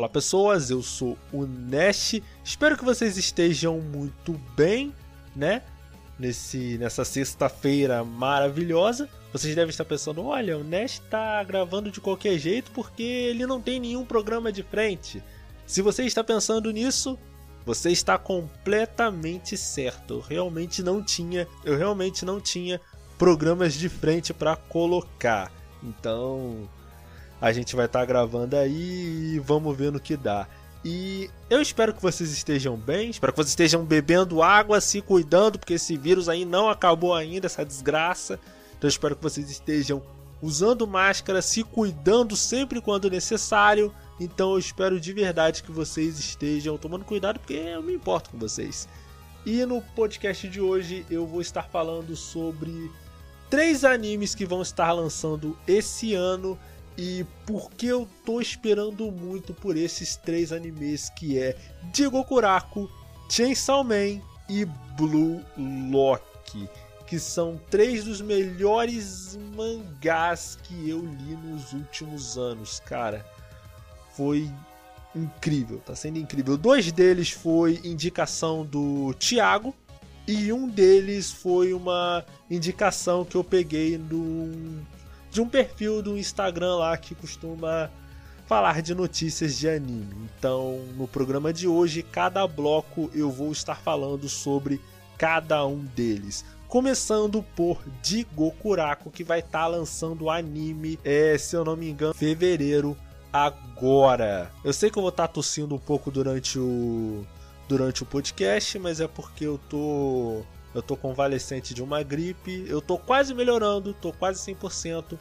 [0.00, 2.22] Olá pessoas, eu sou o Nash.
[2.42, 4.94] Espero que vocês estejam muito bem,
[5.36, 5.62] né?
[6.18, 9.10] Nesse, nessa sexta-feira maravilhosa.
[9.30, 13.60] Vocês devem estar pensando: olha, o Nash está gravando de qualquer jeito porque ele não
[13.60, 15.22] tem nenhum programa de frente.
[15.66, 17.18] Se você está pensando nisso,
[17.66, 20.14] você está completamente certo.
[20.14, 22.80] Eu realmente não tinha, eu realmente não tinha
[23.18, 25.52] programas de frente para colocar.
[25.82, 26.66] Então,
[27.40, 30.46] a gente vai estar tá gravando aí e vamos ver no que dá.
[30.84, 35.58] E eu espero que vocês estejam bem, espero que vocês estejam bebendo água, se cuidando,
[35.58, 38.40] porque esse vírus aí não acabou ainda, essa desgraça.
[38.78, 40.02] Então eu espero que vocês estejam
[40.40, 43.92] usando máscara, se cuidando sempre quando necessário.
[44.18, 48.38] Então eu espero de verdade que vocês estejam tomando cuidado, porque eu me importo com
[48.38, 48.88] vocês.
[49.44, 52.90] E no podcast de hoje eu vou estar falando sobre
[53.50, 56.58] três animes que vão estar lançando esse ano
[57.00, 61.56] e porque eu tô esperando muito por esses três animes que é
[61.94, 62.90] Jigokuraku,
[63.30, 64.66] Chainsaw Man e
[64.98, 65.42] Blue
[65.90, 66.68] Lock,
[67.06, 73.24] que são três dos melhores mangás que eu li nos últimos anos, cara.
[74.14, 74.50] Foi
[75.16, 76.58] incrível, tá sendo incrível.
[76.58, 79.74] Dois deles foi indicação do Thiago
[80.28, 84.84] e um deles foi uma indicação que eu peguei num
[85.30, 87.90] de um perfil do Instagram lá que costuma
[88.46, 90.28] falar de notícias de anime.
[90.36, 94.80] Então, no programa de hoje, cada bloco eu vou estar falando sobre
[95.16, 96.44] cada um deles.
[96.66, 101.90] Começando por Digokuraku, que vai estar tá lançando o anime, é, se eu não me
[101.90, 102.96] engano, fevereiro
[103.32, 104.50] agora.
[104.64, 107.24] Eu sei que eu vou estar tá tossindo um pouco durante o
[107.68, 110.42] durante o podcast, mas é porque eu tô
[110.74, 115.18] eu tô convalescente de uma gripe, eu tô quase melhorando, tô quase 100%,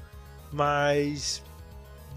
[0.52, 1.44] mas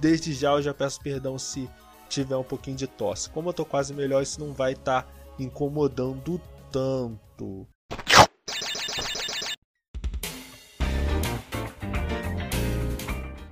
[0.00, 1.68] desde já eu já peço perdão se
[2.08, 3.30] tiver um pouquinho de tosse.
[3.30, 6.40] Como eu tô quase melhor, isso não vai estar tá incomodando
[6.70, 7.66] tanto.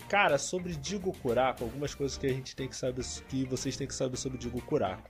[0.08, 3.86] Cara, sobre Digo Kurako, algumas coisas que a gente tem que saber, que vocês têm
[3.86, 5.08] que saber sobre Digo Kurako.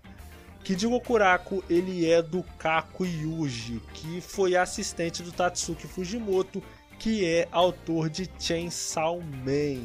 [0.65, 6.63] Digo Kurako, ele é do Kaku Yuji, que foi assistente do Tatsuki Fujimoto,
[6.99, 9.83] que é autor de Chainsaw Man.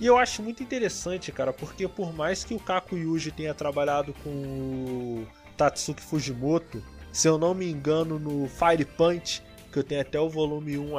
[0.00, 4.12] E eu acho muito interessante, cara, porque por mais que o Kaku Yuji tenha trabalhado
[4.24, 6.82] com o Tatsuki Fujimoto,
[7.12, 10.96] se eu não me engano, no Fire Punch, que eu tenho até o volume 1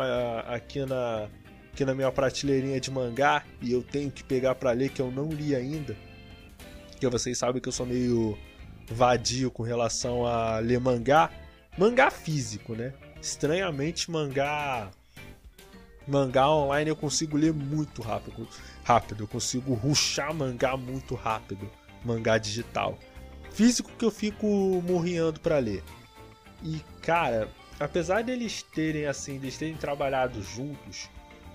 [0.47, 1.27] aqui na,
[1.73, 5.11] aqui na minha prateleirinha de mangá, e eu tenho que pegar para ler, que eu
[5.11, 5.97] não li ainda.
[6.99, 8.37] Que vocês sabem que eu sou meio
[8.93, 11.29] vadio com relação a ler mangá.
[11.77, 12.93] Mangá físico, né?
[13.21, 14.91] Estranhamente, mangá
[16.07, 18.47] mangá online eu consigo ler muito rápido.
[18.83, 21.69] Rápido, eu consigo ruxar mangá muito rápido.
[22.03, 22.97] Mangá digital.
[23.51, 24.47] Físico que eu fico
[24.85, 25.83] morrendo para ler.
[26.63, 27.49] E cara,
[27.79, 31.09] apesar deles terem assim, eles terem trabalhado juntos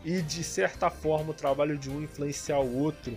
[0.04, 3.16] e de certa forma o trabalho de um influenciar o outro,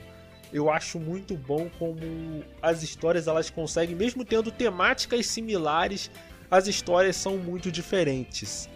[0.51, 6.09] eu acho muito bom como as histórias elas conseguem, mesmo tendo temáticas similares,
[6.49, 8.67] as histórias são muito diferentes.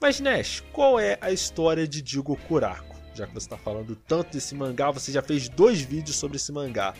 [0.00, 2.96] Mas Nash, qual é a história de Digo Kurako?
[3.14, 6.52] Já que você está falando tanto desse mangá, você já fez dois vídeos sobre esse
[6.52, 6.94] mangá.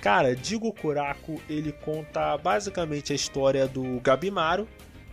[0.00, 4.66] Cara, Digo Kurako, ele conta basicamente a história do Gabimaru,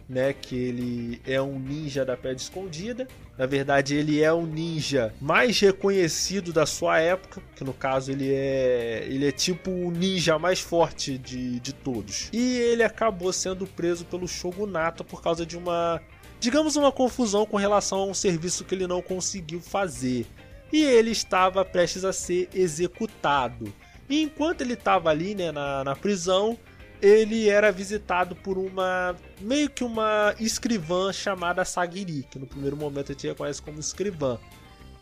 [0.07, 3.07] né, que ele é um ninja da pedra escondida.
[3.40, 8.30] Na verdade, ele é o ninja mais reconhecido da sua época, que no caso ele
[8.34, 12.28] é ele é tipo o ninja mais forte de, de todos.
[12.34, 16.02] E ele acabou sendo preso pelo shogunato por causa de uma
[16.38, 20.26] digamos, uma confusão com relação a um serviço que ele não conseguiu fazer.
[20.72, 23.74] E ele estava prestes a ser executado.
[24.10, 26.58] E enquanto ele estava ali né, na, na prisão,
[27.02, 33.12] ele era visitado por uma meio que uma escrivã chamada Sagiri, que no primeiro momento
[33.12, 34.38] a gente reconhece como escrivã.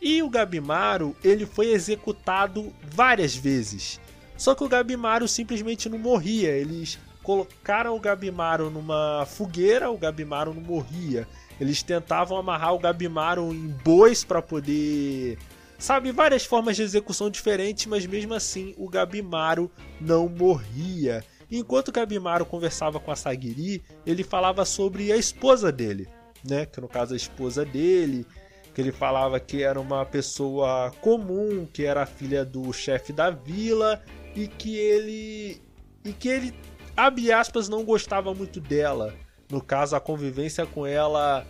[0.00, 4.00] E o Gabimaru, ele foi executado várias vezes.
[4.36, 10.54] Só que o Gabimaru simplesmente não morria, eles colocaram o Gabimaru numa fogueira, o Gabimaru
[10.54, 11.26] não morria.
[11.60, 15.36] Eles tentavam amarrar o Gabimaru em bois para poder.
[15.76, 19.70] Sabe, várias formas de execução diferentes, mas mesmo assim o Gabimaru
[20.00, 21.24] não morria.
[21.50, 26.08] Enquanto Gabimaru conversava com a Sagiri, ele falava sobre a esposa dele,
[26.44, 26.66] né?
[26.66, 28.26] Que no caso a esposa dele,
[28.74, 34.02] que ele falava que era uma pessoa comum, que era filha do chefe da vila
[34.36, 35.62] e que ele
[36.04, 36.54] e que ele
[36.96, 39.14] abre aspas, não gostava muito dela.
[39.50, 41.46] No caso, a convivência com ela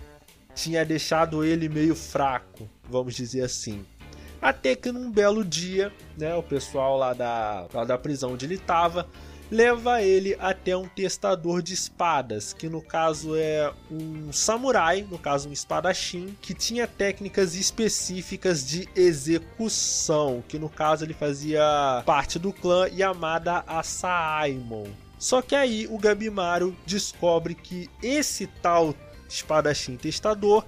[0.55, 3.85] tinha deixado ele meio fraco, vamos dizer assim.
[4.41, 8.55] Até que num belo dia, né, o pessoal lá da, lá da prisão onde ele
[8.55, 9.09] estava
[9.51, 15.49] leva ele até um testador de espadas, que no caso é um samurai, no caso
[15.49, 22.53] um espadachim, que tinha técnicas específicas de execução, que no caso ele fazia parte do
[22.53, 24.89] clã Yamada Asaimon.
[25.19, 28.95] Só que aí o Gabimaru descobre que esse tal
[29.29, 30.65] espadachim testador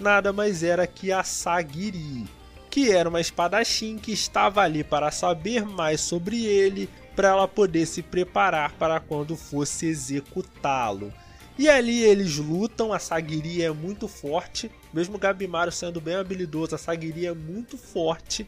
[0.00, 2.26] nada mais era que a Sagiri,
[2.68, 7.86] que era uma espadachim que estava ali para saber mais sobre ele, para ela poder
[7.86, 11.12] se preparar para quando fosse executá-lo.
[11.58, 16.78] E ali eles lutam, a Sagiri é muito forte, mesmo Gabimaru sendo bem habilidoso, a
[16.78, 18.46] Sagiri é muito forte.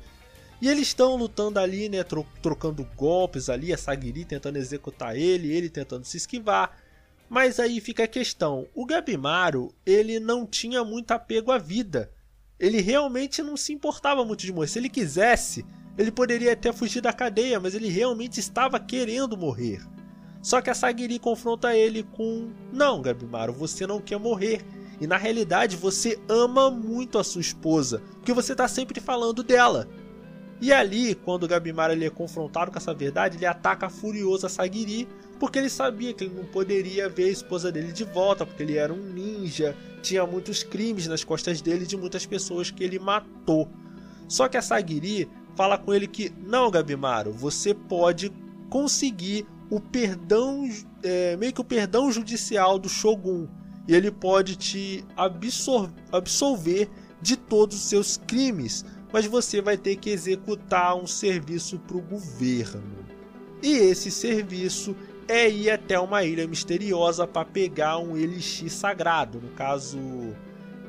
[0.61, 5.53] E eles estão lutando ali, né, tro trocando golpes ali, a Sagiri tentando executar ele,
[5.53, 6.79] ele tentando se esquivar.
[7.29, 12.11] Mas aí fica a questão, o Gabimaru, ele não tinha muito apego à vida.
[12.59, 14.69] Ele realmente não se importava muito de morrer.
[14.69, 15.65] Se ele quisesse,
[15.97, 19.81] ele poderia até fugir da cadeia, mas ele realmente estava querendo morrer.
[20.43, 24.63] Só que a Sagiri confronta ele com: Não, Gabimaru, você não quer morrer.
[25.01, 29.89] E na realidade você ama muito a sua esposa, porque você está sempre falando dela.
[30.61, 34.49] E ali, quando o Gabimaru ele é confrontado com essa verdade, ele ataca furioso a
[34.49, 35.09] Sagiri,
[35.39, 38.77] porque ele sabia que ele não poderia ver a esposa dele de volta, porque ele
[38.77, 43.69] era um ninja, tinha muitos crimes nas costas dele de muitas pessoas que ele matou.
[44.29, 48.33] Só que a Sagiri fala com ele que não, Gabimaru, você pode
[48.69, 50.69] conseguir o perdão,
[51.03, 53.47] é, meio que o perdão judicial do Shogun.
[53.87, 55.05] E ele pode te
[56.11, 56.89] absolver
[57.21, 62.01] de todos os seus crimes, mas você vai ter que executar um serviço para o
[62.01, 63.05] governo.
[63.63, 64.97] E esse serviço
[65.29, 69.99] é ir até uma ilha misteriosa para pegar um elixir sagrado, no caso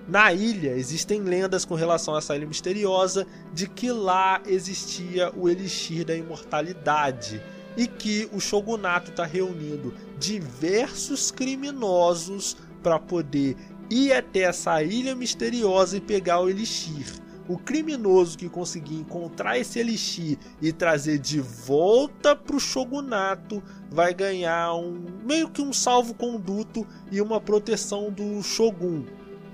[0.07, 5.50] na ilha existem lendas com relação a essa ilha misteriosa de que lá existia o
[5.50, 7.42] elixir da imortalidade
[7.75, 13.57] e que o shogunato está reunindo diversos criminosos para poder
[13.90, 17.06] ir até essa ilha misteriosa e pegar o elixir.
[17.48, 24.13] O criminoso que conseguir encontrar esse elixir e trazer de volta para o shogunato vai
[24.13, 29.04] ganhar um meio que um salvo-conduto e uma proteção do shogun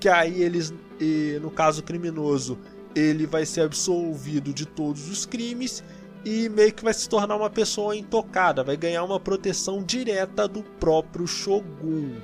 [0.02, 0.74] que aí eles,
[1.42, 2.58] no caso criminoso,
[2.96, 5.84] ele vai ser absolvido de todos os crimes
[6.26, 10.64] e meio que vai se tornar uma pessoa intocada, vai ganhar uma proteção direta do
[10.64, 12.16] próprio Shogun.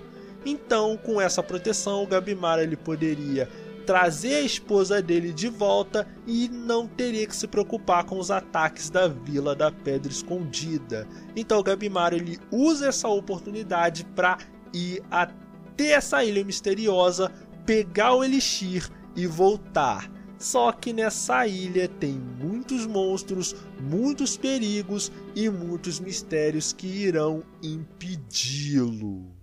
[0.45, 3.47] Então, com essa proteção, o Gabimara ele poderia
[3.85, 8.89] trazer a esposa dele de volta e não teria que se preocupar com os ataques
[8.89, 11.07] da Vila da Pedra Escondida.
[11.35, 14.39] Então, o Gabimara ele usa essa oportunidade para
[14.73, 17.31] ir até essa ilha misteriosa
[17.67, 20.09] pegar o Elixir e voltar.
[20.39, 29.35] Só que nessa ilha tem muitos monstros, muitos perigos e muitos mistérios que irão impedi-lo.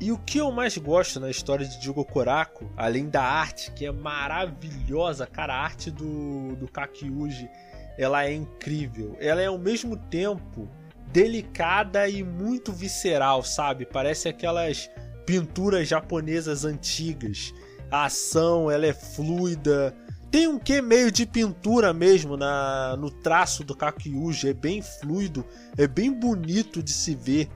[0.00, 3.84] E o que eu mais gosto na história de Jigo Koraku, além da arte, que
[3.84, 7.50] é maravilhosa, cara, a arte do, do Kakyuji,
[7.98, 9.14] ela é incrível.
[9.20, 10.70] Ela é ao mesmo tempo
[11.14, 13.86] delicada e muito visceral, sabe?
[13.86, 14.90] Parece aquelas
[15.24, 17.54] pinturas japonesas antigas.
[17.88, 19.96] A ação, ela é fluida.
[20.28, 25.46] Tem um que meio de pintura mesmo na no traço do Kakyuji, é bem fluido,
[25.78, 27.48] é bem bonito de se ver.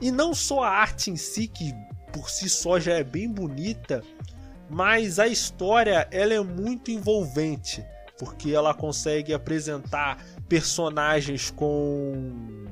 [0.00, 1.72] E não só a arte em si que
[2.12, 4.02] por si só já é bem bonita,
[4.68, 7.84] mas a história ela é muito envolvente,
[8.18, 10.18] porque ela consegue apresentar
[10.48, 12.66] personagens com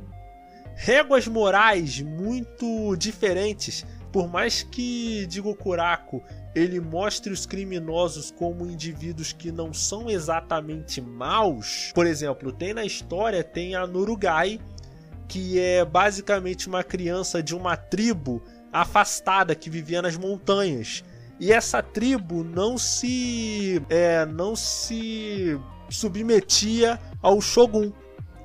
[0.78, 3.84] réguas morais muito diferentes.
[4.12, 6.22] Por mais que Digo Kurako
[6.54, 11.92] ele mostre os criminosos como indivíduos que não são exatamente maus.
[11.94, 14.58] Por exemplo, tem na história tem a Nurugai,
[15.28, 18.42] que é basicamente uma criança de uma tribo
[18.72, 21.04] afastada que vivia nas montanhas.
[21.40, 25.58] E essa tribo não se é, não se
[25.90, 27.92] submetia ao shogun.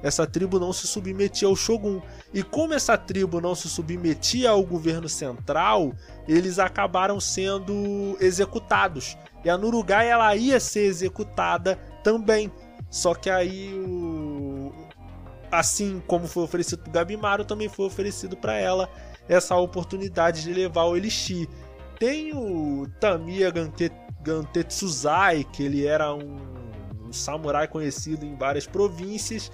[0.04, 2.02] Essa tribo não se submetia ao shogun.
[2.34, 5.94] E como essa tribo não se submetia ao governo central,
[6.28, 9.18] eles acabaram sendo executados.
[9.46, 12.52] E a Nurugai ela ia ser executada também.
[12.90, 14.72] Só que aí o
[15.50, 18.90] assim como foi oferecido para Gabimaru, também foi oferecido para ela
[19.30, 21.48] essa oportunidade de levar o Elixir.
[22.00, 23.92] Tem o Tamiya Gante,
[24.22, 29.52] Gantetsuzai, que ele era um samurai conhecido em várias províncias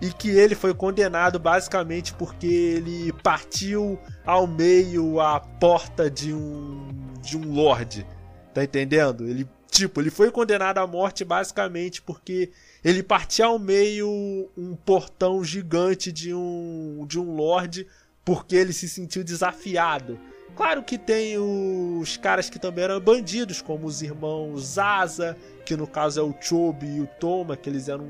[0.00, 6.88] e que ele foi condenado basicamente porque ele partiu ao meio a porta de um
[7.20, 8.06] de um lord.
[8.52, 9.26] Tá entendendo?
[9.26, 12.50] Ele tipo, ele foi condenado à morte basicamente porque
[12.84, 17.86] ele partiu ao meio um portão gigante de um de um lord
[18.24, 20.18] porque ele se sentiu desafiado.
[20.56, 25.36] Claro que tem os caras que também eram bandidos, como os irmãos Asa,
[25.66, 28.08] que no caso é o Chobi e o Toma, que eles eram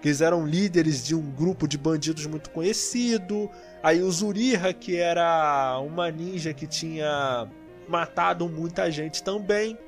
[0.00, 3.50] que eles eram líderes de um grupo de bandidos muito conhecido.
[3.82, 7.48] Aí o Zuriha, que era uma ninja que tinha
[7.88, 9.78] matado muita gente também.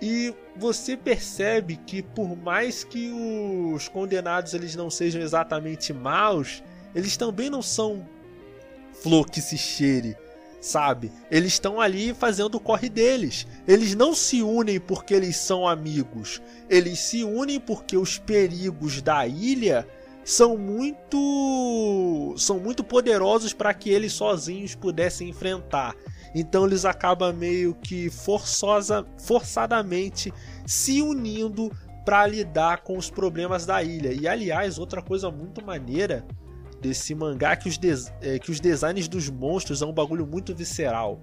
[0.00, 3.10] E você percebe que por mais que
[3.74, 6.62] os condenados eles não sejam exatamente maus,
[6.94, 8.06] eles também não são
[8.92, 10.16] flor que se cheire
[10.66, 11.12] sabe?
[11.30, 13.46] Eles estão ali fazendo o corre deles.
[13.66, 16.42] Eles não se unem porque eles são amigos.
[16.68, 19.86] Eles se unem porque os perigos da ilha
[20.24, 25.94] são muito são muito poderosos para que eles sozinhos pudessem enfrentar.
[26.34, 30.32] Então eles acabam meio que forçosa, forçadamente
[30.66, 31.70] se unindo
[32.04, 34.12] para lidar com os problemas da ilha.
[34.12, 36.26] E aliás, outra coisa muito maneira
[36.86, 37.78] desse mangá que os,
[38.20, 41.20] é, que os designs dos monstros é um bagulho muito visceral.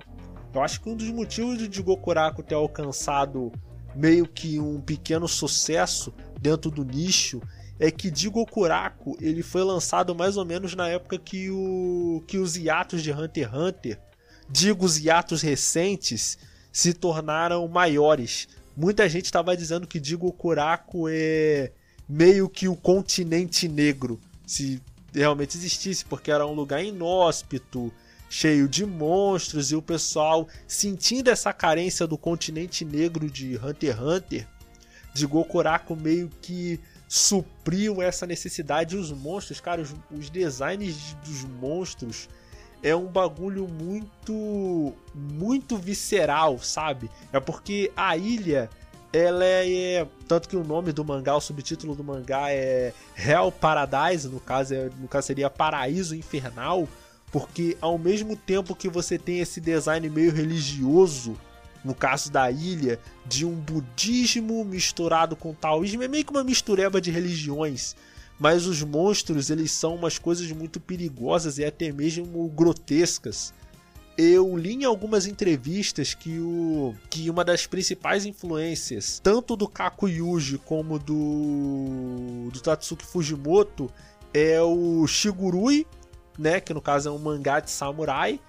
[0.54, 3.52] Eu acho que um dos motivos de Gokuraku ter alcançado
[3.96, 7.42] meio que um pequeno sucesso dentro do nicho
[7.80, 12.56] é que Digokuraku ele foi lançado mais ou menos na época que, o, que os
[12.56, 14.00] hiatos de Hunter x Hunter,
[14.50, 16.38] digo os hiatos recentes,
[16.72, 18.48] se tornaram maiores.
[18.76, 21.72] Muita gente estava dizendo que Digokuraku é
[22.08, 24.20] meio que o continente negro.
[24.46, 24.82] Se
[25.14, 27.94] realmente existisse, porque era um lugar inóspito,
[28.30, 34.02] cheio de monstros, e o pessoal, sentindo essa carência do continente negro de Hunter x
[34.02, 34.48] Hunter,
[35.14, 38.98] de Gokuraku meio que supriu essa necessidade.
[38.98, 42.28] Os monstros, cara, os, os designs dos monstros
[42.82, 47.10] é um bagulho muito muito visceral, sabe?
[47.32, 48.70] É porque a ilha
[49.14, 54.28] ela é tanto que o nome do mangá, o subtítulo do mangá é Hell Paradise,
[54.28, 56.90] no caso, é, no caso seria Paraíso Infernal,
[57.32, 61.38] porque ao mesmo tempo que você tem esse design meio religioso,
[61.86, 67.00] no caso da ilha, de um budismo misturado com taoísmo, é meio que uma mistureba
[67.00, 67.96] de religiões.
[68.40, 73.54] Mas os monstros, eles são umas coisas muito perigosas e até mesmo grotescas
[74.18, 80.08] eu li em algumas entrevistas que, o, que uma das principais influências, tanto do Kaku
[80.08, 83.92] Yuji como do, do Tatsuki Fujimoto,
[84.34, 85.88] é o Shigurui,
[86.38, 88.40] né, que no caso é um mangá de samurai,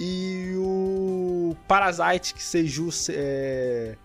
[0.00, 3.96] e o Parasite, que Seiju, é,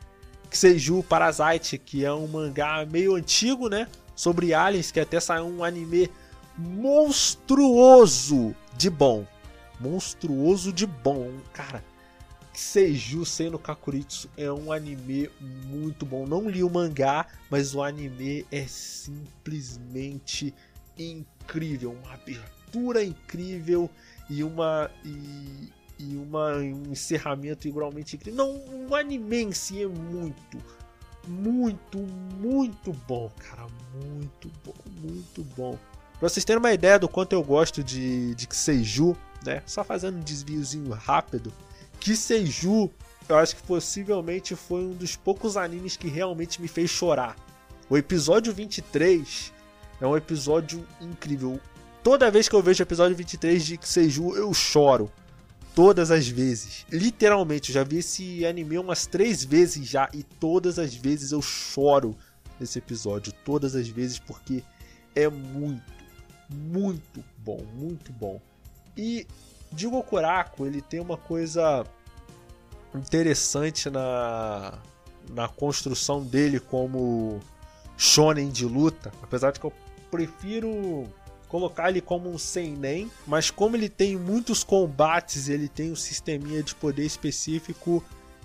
[0.49, 5.47] que Seiju Parasite, que é um mangá meio antigo, né, sobre aliens, que até saiu
[5.47, 6.11] um anime
[6.57, 9.25] monstruoso de bom
[9.79, 11.31] monstruoso de bom.
[11.53, 11.83] Cara,
[12.57, 15.29] Seiju Seno Kakuritsu é um anime
[15.67, 16.25] muito bom.
[16.25, 20.55] Não li o mangá, mas o anime é simplesmente
[20.97, 21.95] incrível.
[22.03, 23.87] Uma abertura incrível
[24.27, 24.89] e uma.
[25.05, 28.45] E, e uma, um encerramento igualmente incrível.
[28.45, 30.57] Não, o anime em si é muito,
[31.27, 31.99] muito,
[32.39, 33.67] muito bom, cara.
[33.93, 35.77] Muito bom, muito bom.
[36.19, 39.15] Pra vocês terem uma ideia do quanto eu gosto de, de Seiju,
[39.47, 39.63] né?
[39.65, 41.51] Só fazendo um desviozinho rápido.
[41.99, 42.91] Que Seiju,
[43.27, 47.35] eu acho que possivelmente foi um dos poucos animes que realmente me fez chorar.
[47.89, 49.53] O episódio 23
[50.01, 51.59] é um episódio incrível.
[52.03, 55.09] Toda vez que eu vejo o episódio 23 de Seiju, eu choro.
[55.73, 56.85] Todas as vezes.
[56.91, 60.09] Literalmente, eu já vi esse anime umas três vezes já.
[60.13, 62.17] E todas as vezes eu choro
[62.59, 63.31] nesse episódio.
[63.45, 64.63] Todas as vezes, porque
[65.15, 65.83] é muito,
[66.49, 67.63] muito bom.
[67.75, 68.41] Muito bom.
[68.97, 69.27] E
[69.71, 71.85] de Gokuraku, ele tem uma coisa
[72.95, 74.79] interessante na,
[75.29, 77.39] na construção dele como
[77.95, 79.73] shonen de luta, apesar de que eu
[80.09, 81.05] prefiro
[81.47, 86.61] colocar ele como um seinen, mas como ele tem muitos combates, ele tem um sisteminha
[86.61, 88.03] de poder específico,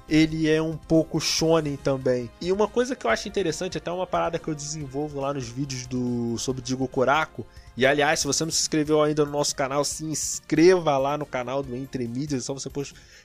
[0.09, 2.31] ele é um pouco shonen também.
[2.41, 5.49] E uma coisa que eu acho interessante, até uma parada que eu desenvolvo lá nos
[5.49, 9.83] vídeos do sobre Digokuraku, e aliás, se você não se inscreveu ainda no nosso canal,
[9.85, 12.43] se inscreva lá no canal do Entre Mídias.
[12.43, 12.71] É só você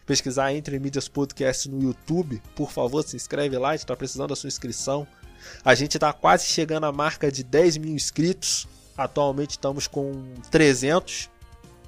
[0.05, 2.41] pesquisar Entre Mídias Podcast no YouTube.
[2.55, 5.05] Por favor, se inscreve lá, a gente está precisando da sua inscrição.
[5.65, 8.67] A gente está quase chegando à marca de 10 mil inscritos.
[8.97, 11.29] Atualmente estamos com 300,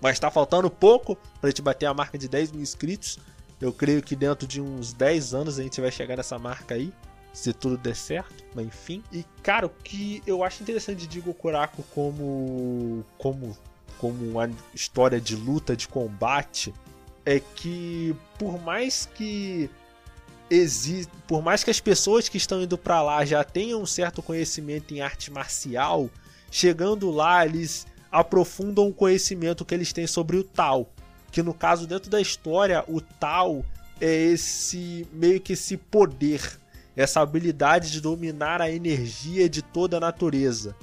[0.02, 3.18] mas está faltando pouco para a gente bater a marca de 10 mil inscritos.
[3.60, 6.94] Eu creio que dentro de uns 10 anos a gente vai chegar nessa marca aí.
[7.34, 9.04] Se tudo der certo, mas enfim.
[9.12, 13.58] E cara, o que eu acho interessante de Gokuraku como como
[13.98, 16.74] como uma história de luta, de combate,
[17.26, 19.70] é que por mais que
[20.50, 24.22] existe, por mais que as pessoas que estão indo para lá já tenham um certo
[24.22, 26.10] conhecimento em arte marcial,
[26.50, 30.92] chegando lá eles aprofundam o conhecimento que eles têm sobre o tal,
[31.32, 33.64] que no caso dentro da história o tal
[34.02, 36.59] é esse meio que esse poder,
[37.00, 40.76] essa habilidade de dominar a energia de toda a natureza,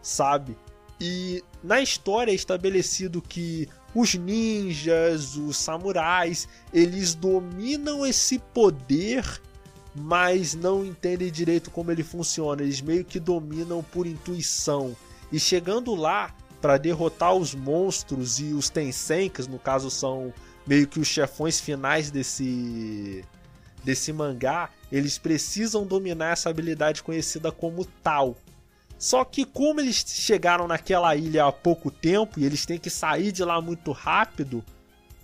[0.00, 0.56] sabe?
[1.00, 9.24] E na história é estabelecido que os ninjas, os samurais, eles dominam esse poder,
[9.96, 12.62] mas não entendem direito como ele funciona.
[12.62, 14.94] Eles meio que dominam por intuição.
[15.32, 20.32] E chegando lá para derrotar os monstros e os Tensenkas, no caso são
[20.64, 23.24] meio que os chefões finais desse
[23.88, 28.36] desse mangá, eles precisam dominar essa habilidade conhecida como Tal.
[28.98, 33.32] Só que como eles chegaram naquela ilha há pouco tempo e eles têm que sair
[33.32, 34.62] de lá muito rápido,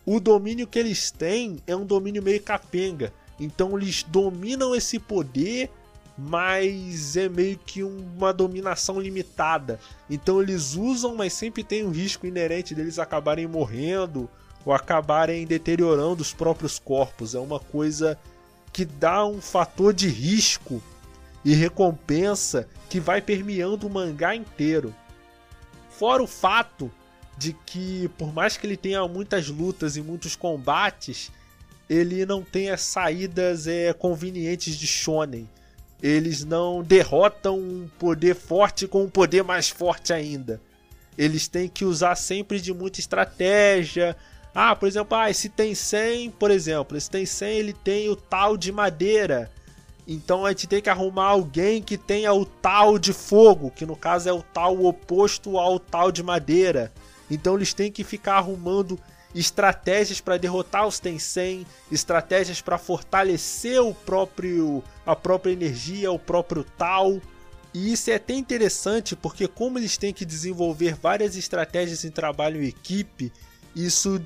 [0.07, 3.13] o domínio que eles têm é um domínio meio capenga.
[3.39, 5.71] Então eles dominam esse poder,
[6.17, 9.79] mas é meio que uma dominação limitada.
[10.09, 14.31] Então eles usam, mas sempre tem um risco inerente deles acabarem morrendo
[14.65, 17.35] ou acabarem deteriorando os próprios corpos.
[17.35, 18.19] É uma coisa
[18.75, 20.83] que dá um fator de risco
[21.45, 24.93] e recompensa que vai permeando o mangá inteiro.
[25.89, 26.91] Fora o fato
[27.39, 31.31] de que, por mais que ele tenha muitas lutas e muitos combates,
[31.89, 35.49] ele não tenha saídas é, convenientes de shonen.
[36.03, 40.61] Eles não derrotam um poder forte com um poder mais forte ainda.
[41.17, 44.17] Eles têm que usar sempre de muita estratégia.
[44.55, 48.15] Ah, por exemplo, ah, esse tem 100, por exemplo, esse tem 100, ele tem o
[48.15, 49.51] tal de madeira.
[50.07, 53.97] Então a gente tem que arrumar alguém que tenha o tal de fogo, que no
[53.97, 56.93] caso é o tal oposto ao tal de madeira.
[57.31, 58.99] Então eles têm que ficar arrumando
[59.35, 66.65] estratégias para derrotar os Tensen, estratégias para fortalecer o próprio a própria energia, o próprio
[66.79, 67.21] tal.
[67.73, 72.63] E isso é até interessante porque como eles têm que desenvolver várias estratégias em trabalho
[72.63, 73.33] em equipe,
[73.75, 74.23] isso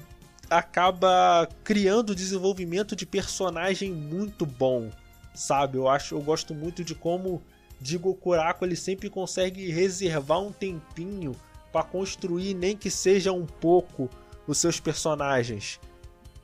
[0.51, 4.91] acaba criando desenvolvimento de personagem muito bom
[5.39, 5.79] sabe?
[5.79, 7.43] Eu acho, eu gosto muito de como
[7.81, 11.35] Digo Kurako ele sempre consegue reservar um tempinho
[11.73, 14.11] para construir nem que seja um pouco
[14.47, 15.79] os seus personagens.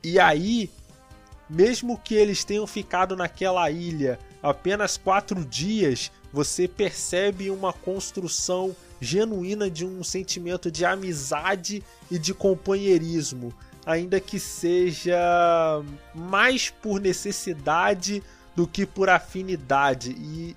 [0.01, 0.69] E aí,
[1.49, 9.69] mesmo que eles tenham ficado naquela ilha apenas quatro dias, você percebe uma construção genuína
[9.69, 13.53] de um sentimento de amizade e de companheirismo,
[13.85, 15.17] ainda que seja
[16.13, 18.23] mais por necessidade
[18.55, 20.11] do que por afinidade.
[20.11, 20.55] E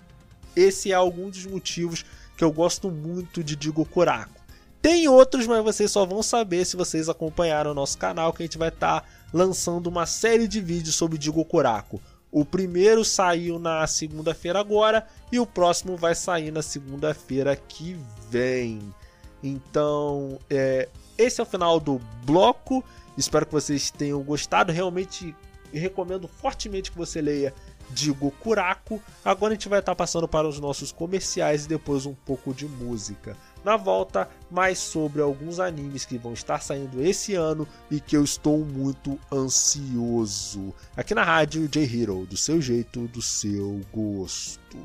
[0.57, 2.05] esse é algum dos motivos
[2.37, 4.38] que eu gosto muito de Digokuraku.
[4.81, 8.47] Tem outros, mas vocês só vão saber se vocês acompanharam o nosso canal, que a
[8.47, 12.01] gente vai estar tá lançando uma série de vídeos sobre Digokuraku.
[12.31, 17.97] O primeiro saiu na segunda-feira agora e o próximo vai sair na segunda-feira que
[18.31, 18.95] vem.
[19.43, 22.85] Então, é, esse é o final do bloco.
[23.19, 24.73] Espero que vocês tenham gostado.
[24.73, 25.35] Realmente
[25.73, 27.53] recomendo fortemente que você leia
[27.91, 29.03] de Gokuraku.
[29.25, 32.67] Agora a gente vai estar passando para os nossos comerciais e depois um pouco de
[32.67, 33.37] música.
[33.65, 38.23] Na volta, mais sobre alguns animes que vão estar saindo esse ano e que eu
[38.23, 40.73] estou muito ansioso.
[40.97, 44.79] Aqui na rádio J-Hero, do seu jeito, do seu gosto.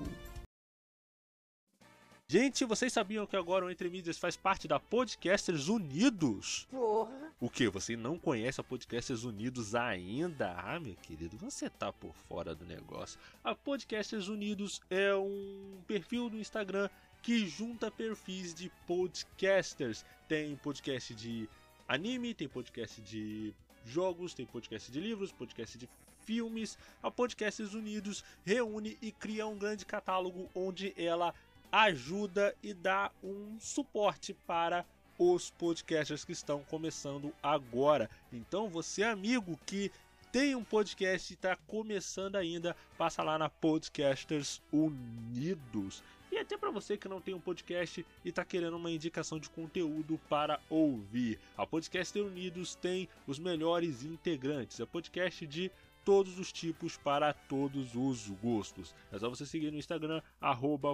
[2.27, 6.65] Gente, vocês sabiam que agora o Entre Mídias faz parte da Podcasters Unidos?
[6.71, 7.33] Porra!
[7.39, 7.67] O que?
[7.67, 10.53] Você não conhece a Podcasters Unidos ainda?
[10.57, 13.19] Ah, meu querido, você tá por fora do negócio.
[13.43, 16.89] A Podcasters Unidos é um perfil no Instagram
[17.21, 20.05] que junta perfis de podcasters.
[20.27, 21.47] Tem podcast de
[21.87, 23.53] anime, tem podcast de
[23.85, 25.89] jogos, tem podcast de livros, podcast de
[26.25, 26.77] filmes.
[27.03, 31.33] A Podcasters Unidos reúne e cria um grande catálogo onde ela
[31.73, 34.85] ajuda e dá um suporte para
[35.17, 38.11] os podcasters que estão começando agora.
[38.31, 39.91] Então, você amigo que
[40.31, 46.03] tem um podcast e está começando ainda, passa lá na Podcasters Unidos.
[46.31, 49.49] E até para você que não tem um podcast e está querendo uma indicação de
[49.49, 54.79] conteúdo para ouvir, a Podcaster Unidos tem os melhores integrantes.
[54.79, 55.71] É podcast de
[56.03, 58.95] todos os tipos para todos os gostos.
[59.11, 60.21] É só você seguir no Instagram,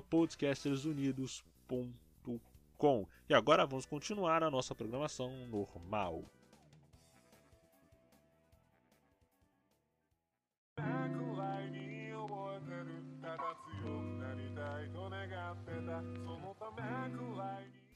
[0.09, 3.07] podcastersunidos.com.
[3.27, 6.23] E agora vamos continuar a nossa programação normal.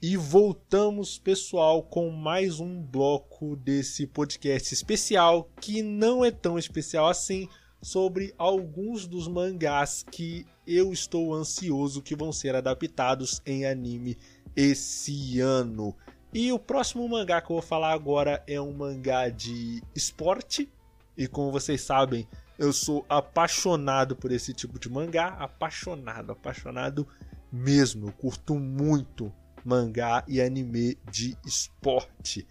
[0.06, 7.08] E voltamos, pessoal, com mais um bloco desse podcast especial, que não é tão especial
[7.08, 7.48] assim,
[7.80, 14.18] sobre alguns dos mangás que eu estou ansioso que vão ser adaptados em anime
[14.54, 15.96] esse ano.
[16.34, 20.70] E o próximo mangá que eu vou falar agora é um mangá de esporte.
[21.16, 27.08] E como vocês sabem, eu sou apaixonado por esse tipo de mangá, apaixonado, apaixonado
[27.50, 28.08] mesmo.
[28.08, 29.32] Eu curto muito
[29.64, 32.46] mangá e anime de esporte.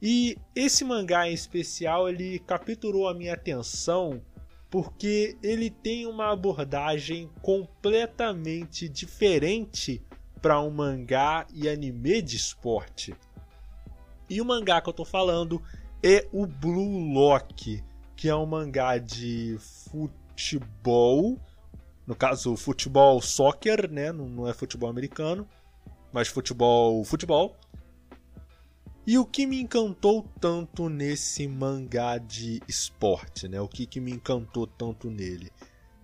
[0.00, 4.22] E esse mangá em especial ele capturou a minha atenção
[4.70, 10.02] porque ele tem uma abordagem completamente diferente
[10.40, 13.14] para um mangá e anime de esporte.
[14.28, 15.60] E o mangá que eu tô falando
[16.02, 17.82] é o Blue Lock,
[18.14, 21.38] que é um mangá de futebol,
[22.06, 25.48] no caso futebol soccer, né, não é futebol americano,
[26.12, 27.56] mas futebol, futebol.
[29.06, 33.58] E o que me encantou tanto nesse mangá de esporte, né?
[33.60, 35.50] O que, que me encantou tanto nele?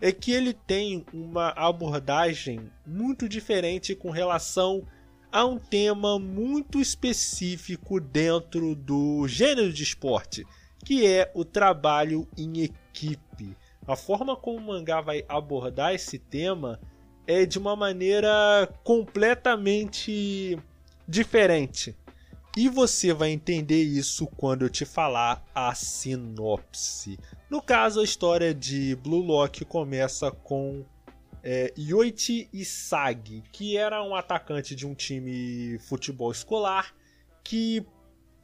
[0.01, 4.87] É que ele tem uma abordagem muito diferente com relação
[5.31, 10.47] a um tema muito específico dentro do gênero de esporte,
[10.85, 13.57] que é o trabalho em equipe.
[13.87, 16.81] A forma como o mangá vai abordar esse tema
[17.27, 20.59] é de uma maneira completamente
[21.07, 21.97] diferente.
[22.57, 27.19] E você vai entender isso quando eu te falar a sinopse.
[27.51, 30.85] No caso, a história de Blue Lock começa com
[31.43, 36.95] é, Yoichi Isagi, que era um atacante de um time futebol escolar,
[37.43, 37.85] que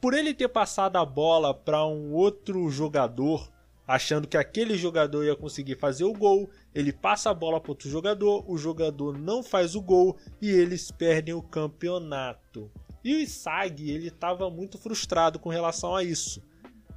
[0.01, 3.49] por ele ter passado a bola para um outro jogador
[3.87, 6.49] achando que aquele jogador ia conseguir fazer o gol.
[6.73, 10.91] Ele passa a bola para outro jogador, o jogador não faz o gol e eles
[10.91, 12.71] perdem o campeonato.
[13.03, 16.41] E o Isag ele estava muito frustrado com relação a isso,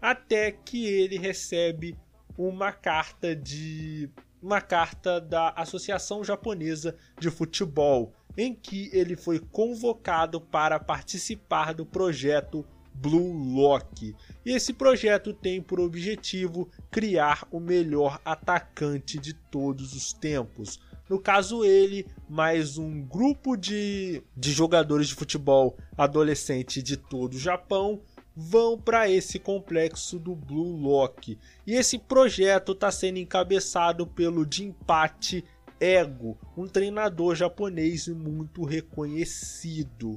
[0.01, 1.97] até que ele recebe
[2.37, 4.11] uma carta de
[4.42, 11.87] uma carta da Associação Japonesa de Futebol, em que ele foi convocado para participar do
[11.87, 14.14] projeto Blue Lock.
[14.44, 20.80] E esse projeto tem por objetivo criar o melhor atacante de todos os tempos.
[21.09, 27.38] No caso, ele, mais um grupo de, de jogadores de futebol adolescente de todo o
[27.38, 28.00] Japão
[28.37, 31.38] vão para esse complexo do Blue Lock.
[31.66, 35.44] E esse projeto está sendo encabeçado pelo Jinpachi
[35.78, 40.16] Ego, um treinador japonês muito reconhecido.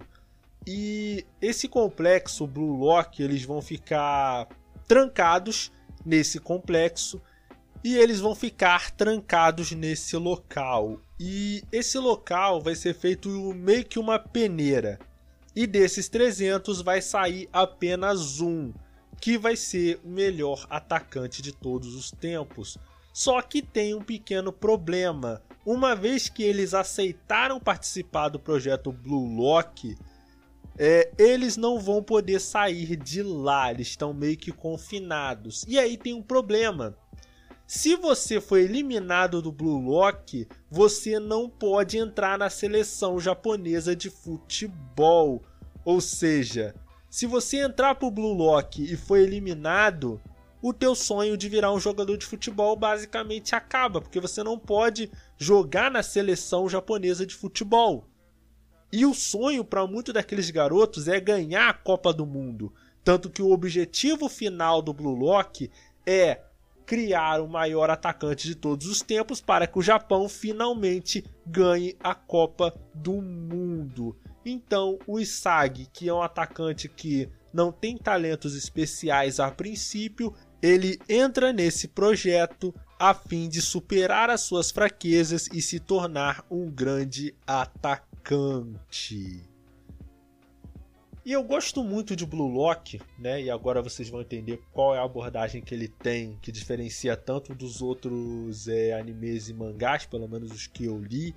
[0.69, 4.49] E esse complexo Blue Lock, eles vão ficar
[4.85, 5.71] trancados
[6.05, 7.21] nesse complexo
[7.81, 10.99] e eles vão ficar trancados nesse local.
[11.17, 14.99] E esse local vai ser feito meio que uma peneira.
[15.55, 18.73] E desses 300 vai sair apenas um,
[19.21, 22.77] que vai ser o melhor atacante de todos os tempos.
[23.13, 25.41] Só que tem um pequeno problema.
[25.65, 29.95] Uma vez que eles aceitaram participar do projeto Blue Lock,
[30.77, 35.65] é, eles não vão poder sair de lá, eles estão meio que confinados.
[35.67, 36.95] E aí tem um problema.
[37.65, 44.09] Se você foi eliminado do Blue Lock, você não pode entrar na seleção japonesa de
[44.09, 45.43] futebol.
[45.83, 46.73] Ou seja,
[47.09, 50.21] se você entrar pro Blue Lock e foi eliminado,
[50.61, 55.11] o teu sonho de virar um jogador de futebol basicamente acaba, porque você não pode
[55.37, 58.07] jogar na seleção japonesa de futebol.
[58.91, 62.73] E o sonho para muitos daqueles garotos é ganhar a Copa do Mundo.
[63.03, 65.69] Tanto que o objetivo final do Blue Lock
[66.05, 66.41] é
[66.85, 72.15] criar o maior atacante de todos os tempos para que o Japão finalmente ganhe a
[72.15, 74.15] Copa do Mundo.
[74.45, 80.97] Então, o Isagi, que é um atacante que não tem talentos especiais a princípio, ele
[81.09, 87.35] entra nesse projeto a fim de superar as suas fraquezas e se tornar um grande
[87.45, 89.41] atacante marcante.
[91.25, 93.41] E eu gosto muito de Blue Lock, né?
[93.41, 97.53] E agora vocês vão entender qual é a abordagem que ele tem, que diferencia tanto
[97.53, 101.35] dos outros é, animes e mangás, pelo menos os que eu li,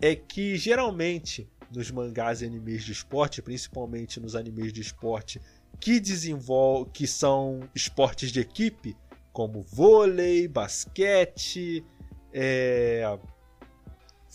[0.00, 5.40] é que geralmente nos mangás e animes de esporte, principalmente nos animes de esporte
[5.78, 8.96] que desenvolve, que são esportes de equipe,
[9.32, 11.84] como vôlei, basquete,
[12.32, 13.04] é,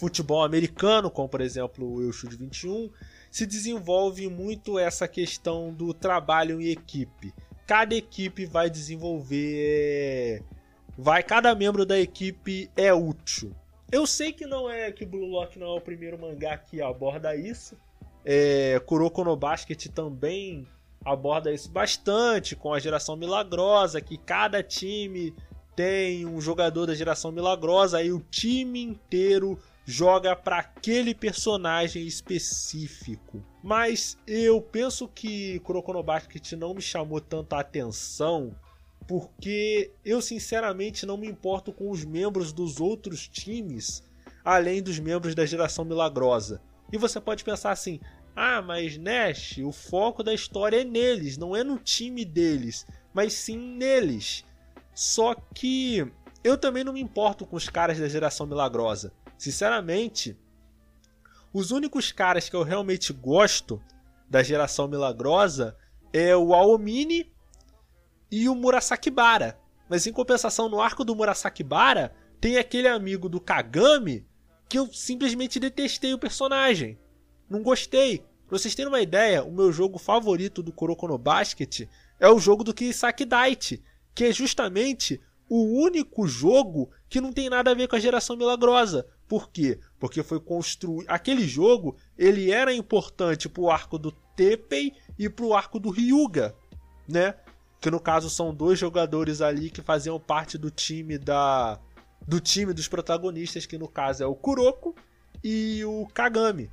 [0.03, 2.89] futebol americano, como por exemplo o Eu 21,
[3.31, 7.33] se desenvolve muito essa questão do trabalho em equipe.
[7.65, 10.43] Cada equipe vai desenvolver.
[10.97, 13.55] Vai, cada membro da equipe é útil.
[13.89, 17.33] Eu sei que não é que Blue Lock não é o primeiro mangá que aborda
[17.35, 17.77] isso,
[18.25, 20.67] É, Kuroko no Basket também
[21.03, 25.33] aborda isso bastante com a geração milagrosa, que cada time
[25.75, 33.43] tem um jogador da geração milagrosa, aí o time inteiro joga para aquele personagem específico.
[33.63, 38.55] Mas eu penso que Kuroko Basket não me chamou tanta atenção
[39.07, 44.01] porque eu sinceramente não me importo com os membros dos outros times
[44.43, 46.61] além dos membros da geração milagrosa.
[46.91, 47.99] E você pode pensar assim:
[48.35, 53.33] ah, mas Nash, o foco da história é neles, não é no time deles, mas
[53.33, 54.43] sim neles.
[54.93, 56.05] Só que
[56.43, 59.13] eu também não me importo com os caras da geração milagrosa.
[59.37, 60.37] Sinceramente,
[61.53, 63.81] os únicos caras que eu realmente gosto
[64.29, 65.77] da geração milagrosa
[66.11, 67.31] é o Aomini
[68.31, 69.59] e o Murasaki Bara.
[69.87, 74.25] Mas em compensação, no arco do Murasaki Bara, tem aquele amigo do Kagami
[74.67, 76.97] que eu simplesmente detestei o personagem.
[77.47, 78.25] Não gostei.
[78.47, 81.87] Pra vocês terem uma ideia, o meu jogo favorito do Kuroko no Basket
[82.19, 83.83] é o jogo do Kisaki Daichi,
[84.15, 85.21] que é justamente
[85.55, 89.05] o único jogo que não tem nada a ver com a geração milagrosa.
[89.27, 89.79] Por quê?
[89.99, 91.07] Porque foi construído.
[91.07, 96.55] Aquele jogo ele era importante pro arco do Teppei e pro arco do Ryuga,
[97.07, 97.35] né?
[97.79, 101.79] Que no caso são dois jogadores ali que faziam parte do time da
[102.27, 104.95] do time dos protagonistas, que no caso é o Kuroko
[105.43, 106.71] e o Kagami.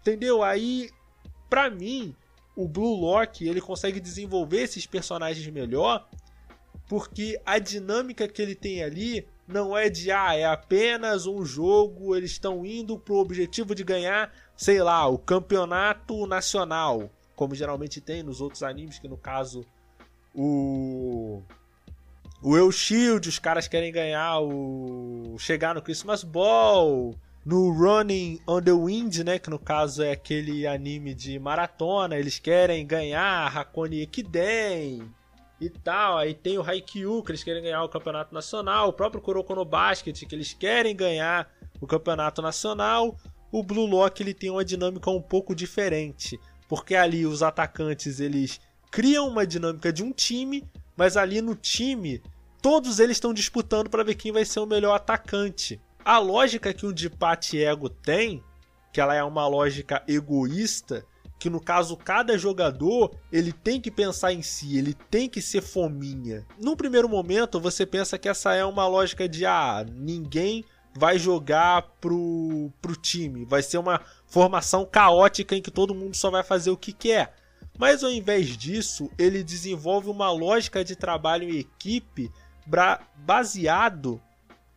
[0.00, 0.44] Entendeu?
[0.44, 0.90] Aí,
[1.50, 2.14] pra mim,
[2.54, 6.06] o Blue Lock ele consegue desenvolver esses personagens melhor,
[6.88, 12.16] porque a dinâmica que ele tem ali não é de ah, é apenas um jogo,
[12.16, 18.22] eles estão indo pro objetivo de ganhar, sei lá, o campeonato nacional, como geralmente tem
[18.22, 19.64] nos outros animes, que no caso
[20.34, 21.42] o
[22.42, 25.36] o El Shield, os caras querem ganhar o.
[25.38, 27.14] chegar no Christmas Ball.
[27.44, 29.38] No Running on the Wind, né?
[29.38, 35.08] Que no caso é aquele anime de maratona, eles querem ganhar Hakone Ekiden
[35.60, 36.18] e tal.
[36.18, 38.88] Aí tem o Haikyuu, que eles querem ganhar o campeonato nacional.
[38.88, 43.16] O próprio Kuroko no Basket, que eles querem ganhar o campeonato nacional.
[43.50, 46.38] O Blue Lock ele tem uma dinâmica um pouco diferente,
[46.68, 50.64] porque ali os atacantes eles criam uma dinâmica de um time,
[50.96, 52.22] mas ali no time
[52.60, 55.80] todos eles estão disputando para ver quem vai ser o melhor atacante.
[56.04, 58.42] A lógica que o Dipat Ego tem,
[58.92, 61.04] que ela é uma lógica egoísta,
[61.46, 65.62] que no caso cada jogador ele tem que pensar em si, ele tem que ser
[65.62, 66.44] fominha.
[66.60, 71.82] No primeiro momento você pensa que essa é uma lógica de ah, ninguém vai jogar
[72.00, 76.70] pro, pro time, vai ser uma formação caótica em que todo mundo só vai fazer
[76.70, 77.32] o que quer.
[77.78, 82.28] Mas ao invés disso, ele desenvolve uma lógica de trabalho em equipe
[83.18, 84.20] baseado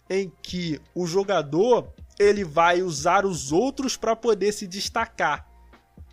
[0.07, 5.48] em que o jogador ele vai usar os outros para poder se destacar.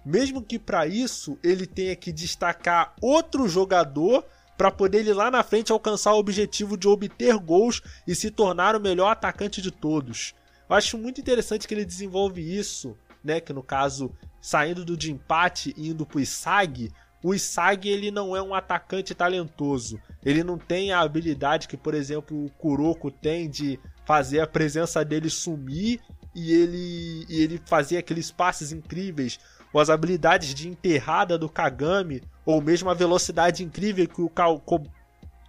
[0.07, 4.25] Mesmo que para isso ele tenha que destacar outro jogador
[4.57, 8.77] para poder ele lá na frente alcançar o objetivo de obter gols e se tornar
[8.77, 10.33] o melhor atacante de todos.
[10.71, 15.11] Eu acho muito interessante que ele desenvolve isso, né, que no caso saindo do de
[15.11, 20.01] empate e indo pro Isag, o Isag ele não é um atacante talentoso.
[20.25, 25.05] Ele não tem a habilidade que, por exemplo, o Kuroko tem de fazer a presença
[25.05, 26.01] dele sumir
[26.33, 29.41] e ele, e ele fazer aqueles passes incríveis,
[29.73, 34.31] ou as habilidades de enterrada do Kagami, ou mesmo a velocidade incrível que o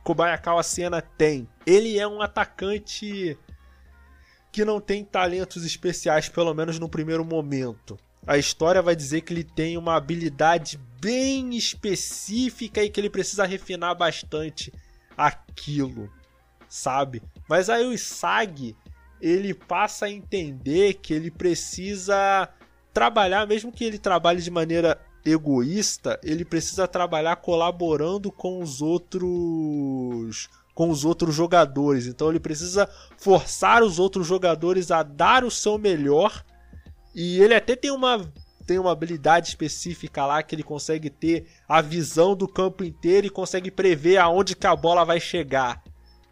[0.03, 1.47] Kobayakawa Sena tem.
[1.65, 3.37] Ele é um atacante
[4.51, 9.31] que não tem talentos especiais, pelo menos no primeiro momento a história vai dizer que
[9.31, 14.73] ele tem uma habilidade bem específica e que ele precisa refinar bastante
[15.15, 16.11] aquilo,
[16.67, 17.23] sabe?
[17.47, 18.75] Mas aí o Isag,
[19.21, 22.49] ele passa a entender que ele precisa
[22.97, 30.49] trabalhar, mesmo que ele trabalhe de maneira egoísta, ele precisa trabalhar colaborando com os outros
[30.73, 32.07] com os outros jogadores.
[32.07, 36.43] Então ele precisa forçar os outros jogadores a dar o seu melhor
[37.13, 38.33] e ele até tem uma
[38.65, 43.29] tem uma habilidade específica lá que ele consegue ter a visão do campo inteiro e
[43.29, 45.83] consegue prever aonde que a bola vai chegar.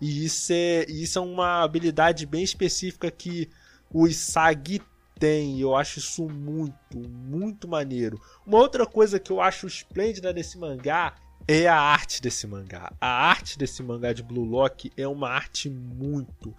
[0.02, 3.50] E isso é, isso é uma habilidade bem específica que
[3.94, 4.82] o Isagi
[5.20, 5.60] tem.
[5.60, 8.22] Eu acho isso muito, muito maneiro.
[8.46, 11.16] Uma outra coisa que eu acho esplêndida nesse mangá
[11.48, 12.92] é a arte desse mangá.
[13.00, 16.56] A arte desse mangá de Blue Lock é uma arte muito,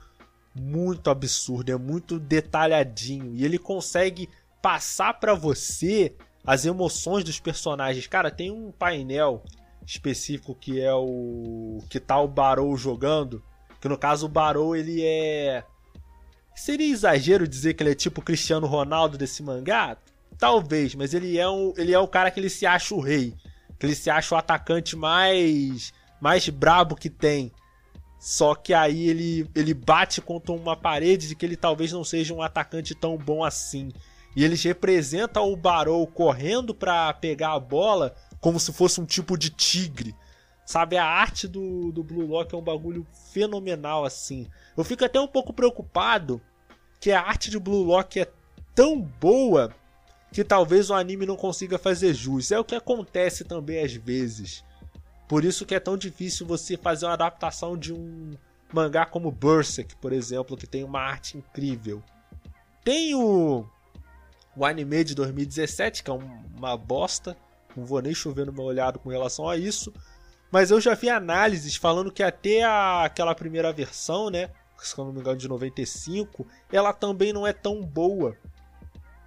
[0.54, 4.28] muito absurdo, é muito detalhadinho e ele consegue
[4.62, 6.14] passar para você
[6.44, 8.06] as emoções dos personagens.
[8.06, 9.42] Cara, tem um painel
[9.84, 13.42] específico que é o que tá o Barou jogando,
[13.80, 15.64] que no caso o Barou ele é
[16.60, 19.96] seria exagero dizer que ele é tipo Cristiano Ronaldo desse mangá?
[20.38, 23.34] Talvez, mas ele é, um, ele é o cara que ele se acha o rei.
[23.78, 27.52] Que ele se acha o atacante mais mais brabo que tem.
[28.18, 32.34] Só que aí ele, ele bate contra uma parede de que ele talvez não seja
[32.34, 33.92] um atacante tão bom assim.
[34.34, 39.36] E eles representam o Barou correndo para pegar a bola como se fosse um tipo
[39.36, 40.14] de tigre.
[40.66, 44.48] Sabe, a arte do, do Blue Lock é um bagulho fenomenal assim.
[44.76, 46.42] Eu fico até um pouco preocupado
[47.00, 48.28] que a arte de Blue Lock é
[48.74, 49.72] tão boa
[50.32, 52.50] que talvez o anime não consiga fazer jus.
[52.50, 54.64] É o que acontece também às vezes.
[55.28, 58.32] Por isso que é tão difícil você fazer uma adaptação de um
[58.72, 62.02] mangá como Berserk, por exemplo, que tem uma arte incrível.
[62.84, 63.64] Tem o,
[64.56, 67.36] o anime de 2017, que é uma bosta.
[67.76, 69.92] Não vou nem chover no meu olhado com relação a isso.
[70.50, 74.50] Mas eu já vi análises falando que até a, aquela primeira versão, né?
[74.78, 78.36] Se eu não me engano, de 95, ela também não é tão boa.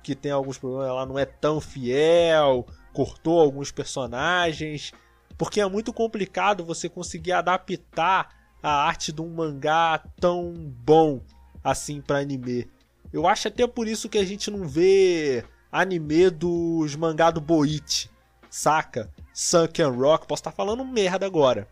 [0.01, 4.93] Que tem alguns problemas, ela não é tão fiel, cortou alguns personagens.
[5.37, 11.21] Porque é muito complicado você conseguir adaptar a arte de um mangá tão bom
[11.63, 12.69] assim para anime.
[13.11, 18.09] Eu acho até por isso que a gente não vê anime dos mangá do Boichi,
[18.49, 19.09] saca?
[19.41, 21.65] Sunken Rock, posso estar tá falando merda agora.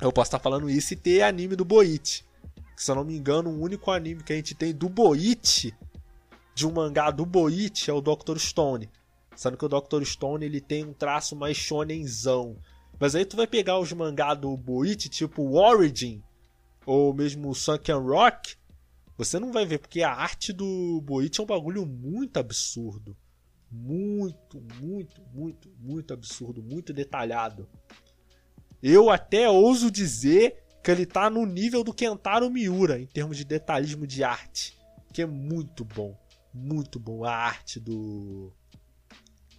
[0.00, 2.22] Eu posso estar tá falando isso e ter anime do Boichi.
[2.76, 5.74] Se eu não me engano, o único anime que a gente tem do Boichi,
[6.54, 8.38] de um mangá do Boichi, é o Dr.
[8.38, 8.88] Stone.
[9.34, 10.04] Sendo que o Dr.
[10.04, 12.56] Stone ele tem um traço mais shonenzão.
[12.96, 16.22] Mas aí tu vai pegar os mangá do Boichi, tipo Origin,
[16.86, 18.54] ou mesmo Sunken Rock,
[19.16, 23.16] você não vai ver, porque a arte do Boichi é um bagulho muito absurdo
[23.70, 27.68] muito, muito, muito, muito absurdo, muito detalhado.
[28.82, 33.44] Eu até ouso dizer que ele tá no nível do Kentaro Miura em termos de
[33.44, 34.78] detalhismo de arte,
[35.12, 36.16] que é muito bom,
[36.52, 38.52] muito bom a arte do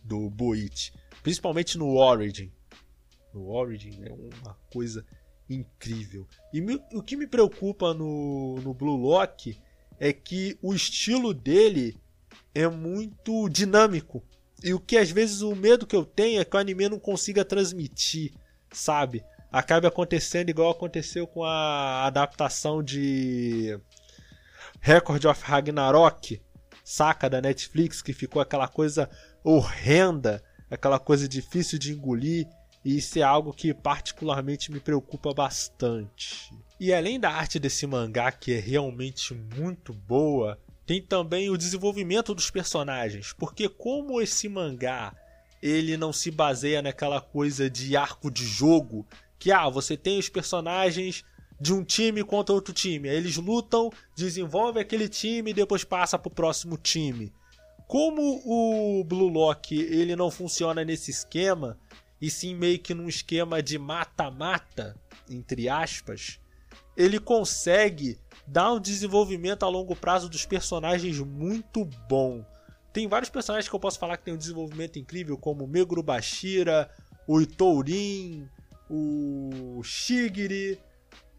[0.04, 0.92] do Boichi,
[1.22, 2.52] principalmente no Origin.
[3.34, 5.06] No Origin é uma coisa
[5.48, 6.28] incrível.
[6.54, 9.56] E me, o que me preocupa no, no Blue Lock
[10.00, 11.96] é que o estilo dele
[12.54, 14.24] é muito dinâmico.
[14.64, 17.00] E o que às vezes o medo que eu tenho é que o anime não
[17.00, 18.34] consiga transmitir,
[18.72, 19.24] sabe?
[19.52, 23.80] Acabe acontecendo igual aconteceu com a adaptação de
[24.82, 26.42] Record of Ragnarok,
[26.84, 29.10] saca da Netflix, que ficou aquela coisa
[29.44, 32.48] horrenda, aquela coisa difícil de engolir,
[32.84, 36.52] e isso é algo que particularmente me preocupa bastante.
[36.80, 40.60] E além da arte desse mangá que é realmente muito boa,
[40.90, 45.16] tem também o desenvolvimento dos personagens, porque como esse mangá
[45.62, 49.06] ele não se baseia naquela coisa de arco de jogo,
[49.38, 51.24] que ah, você tem os personagens
[51.62, 56.28] de um time contra outro time, eles lutam, desenvolve aquele time e depois passa para
[56.28, 57.32] o próximo time.
[57.88, 61.78] Como o Blue Lock ele não funciona nesse esquema,
[62.20, 65.00] e sim meio que num esquema de mata-mata,
[65.30, 66.40] entre aspas,
[66.98, 68.18] ele consegue
[68.52, 72.44] dá um desenvolvimento a longo prazo dos personagens muito bom.
[72.92, 76.02] Tem vários personagens que eu posso falar que tem um desenvolvimento incrível, como o Meguro
[76.02, 76.90] Bashira,
[77.28, 78.50] o Itourin,
[78.90, 80.80] o Shigiri,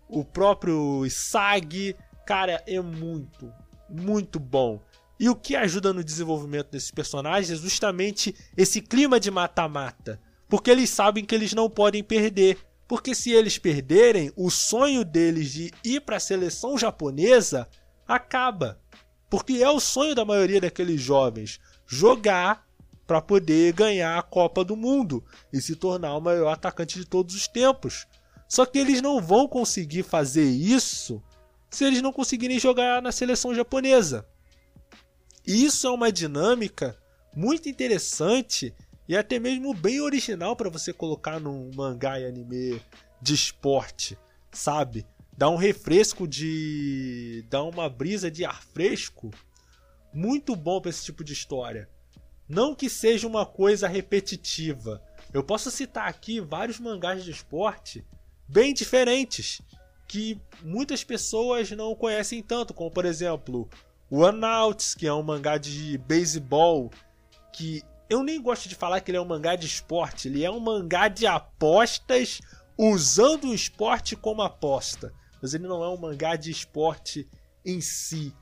[0.08, 1.96] o próprio Isagi.
[2.24, 3.52] Cara, é muito,
[3.88, 4.80] muito bom.
[5.18, 10.20] E o que ajuda no desenvolvimento desses personagens é justamente esse clima de mata-mata.
[10.48, 12.58] Porque eles sabem que eles não podem perder.
[12.90, 17.68] Porque se eles perderem, o sonho deles de ir para a seleção japonesa
[18.04, 18.80] acaba.
[19.30, 22.66] Porque é o sonho da maioria daqueles jovens jogar
[23.06, 27.36] para poder ganhar a Copa do Mundo e se tornar o maior atacante de todos
[27.36, 28.08] os tempos.
[28.48, 31.22] Só que eles não vão conseguir fazer isso
[31.70, 34.26] se eles não conseguirem jogar na seleção japonesa.
[35.46, 36.98] E isso é uma dinâmica
[37.36, 38.74] muito interessante
[39.10, 42.80] e até mesmo bem original para você colocar num mangá e anime
[43.20, 44.16] de esporte,
[44.52, 45.04] sabe?
[45.36, 47.44] Dá um refresco de.
[47.50, 49.32] dá uma brisa de ar fresco
[50.14, 51.88] muito bom para esse tipo de história.
[52.48, 55.02] Não que seja uma coisa repetitiva.
[55.32, 58.06] Eu posso citar aqui vários mangás de esporte
[58.46, 59.60] bem diferentes
[60.06, 63.68] que muitas pessoas não conhecem tanto, como por exemplo,
[64.08, 66.92] One Outs, que é um mangá de beisebol
[67.52, 70.50] que eu nem gosto de falar que ele é um mangá de esporte, ele é
[70.50, 72.40] um mangá de apostas
[72.76, 75.14] usando o esporte como aposta.
[75.40, 77.30] Mas ele não é um mangá de esporte
[77.64, 78.34] em si,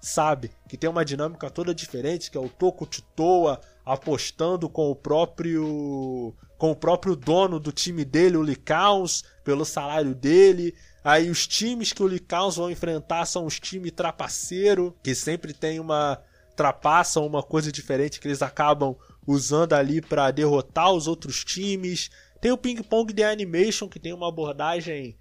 [0.00, 0.50] sabe?
[0.66, 6.34] Que tem uma dinâmica toda diferente, que é o Toku Chutoa apostando com o próprio
[6.56, 10.74] com o próprio dono do time dele, o Likauns, pelo salário dele.
[11.02, 15.80] Aí os times que o Likauns vão enfrentar são os times trapaceiro, que sempre tem
[15.80, 16.22] uma
[16.60, 18.94] ultrapassam uma coisa diferente que eles acabam
[19.26, 22.10] usando ali para derrotar os outros times.
[22.40, 25.16] Tem o Ping Pong The Animation, que tem uma abordagem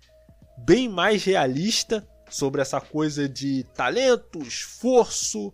[0.57, 5.53] bem mais realista sobre essa coisa de talento, esforço,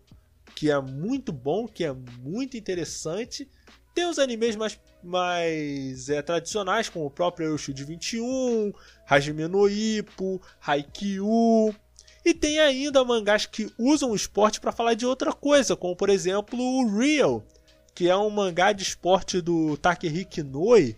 [0.56, 3.50] que é muito bom, que é muito interessante.
[3.94, 8.74] Tem os animes mais, mais é, tradicionais, como o próprio Eushield 21,
[9.08, 11.74] Hajime no Ippo, Haikyuu.
[12.26, 16.10] E tem ainda mangás que usam o esporte para falar de outra coisa, como por
[16.10, 17.46] exemplo o Real,
[17.96, 20.98] que é um mangá de esporte do Takehiko Noi,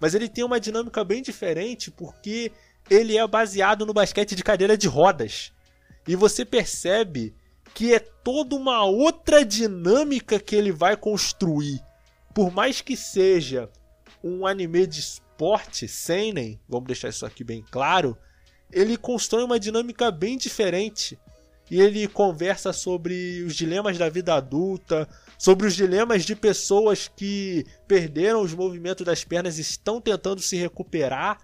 [0.00, 2.50] mas ele tem uma dinâmica bem diferente porque
[2.90, 5.52] ele é baseado no basquete de cadeira de rodas.
[6.06, 7.34] E você percebe
[7.72, 11.80] que é toda uma outra dinâmica que ele vai construir.
[12.34, 13.70] Por mais que seja
[14.22, 18.18] um anime de esporte, seinen, vamos deixar isso aqui bem claro,
[18.72, 21.18] ele constrói uma dinâmica bem diferente.
[21.70, 25.08] E ele conversa sobre os dilemas da vida adulta,
[25.38, 30.56] sobre os dilemas de pessoas que perderam os movimentos das pernas e estão tentando se
[30.56, 31.38] recuperar.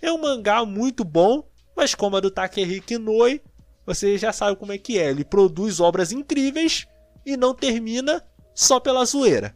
[0.00, 3.40] É um mangá muito bom, mas como a do Takehiko Noi,
[3.84, 5.10] você já sabe como é que é.
[5.10, 6.86] Ele produz obras incríveis
[7.24, 8.22] e não termina
[8.54, 9.54] só pela zoeira.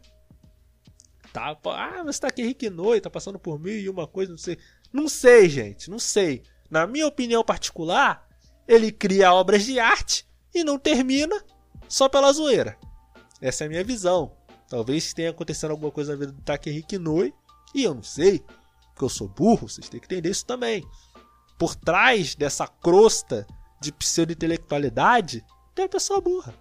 [1.31, 1.57] Tá?
[1.65, 4.57] Ah, mas Takehiko Noi tá passando por mil e uma coisa, não sei.
[4.91, 6.43] Não sei, gente, não sei.
[6.69, 8.27] Na minha opinião particular,
[8.67, 11.43] ele cria obras de arte e não termina
[11.87, 12.77] só pela zoeira.
[13.41, 14.35] Essa é a minha visão.
[14.67, 17.33] Talvez tenha acontecendo alguma coisa na vida do Takehiko Noi
[17.73, 18.39] e eu não sei,
[18.89, 20.85] porque eu sou burro, vocês têm que entender isso também.
[21.57, 23.45] Por trás dessa crosta
[23.79, 25.43] de pseudo-intelectualidade,
[25.73, 26.53] tem a pessoa burra.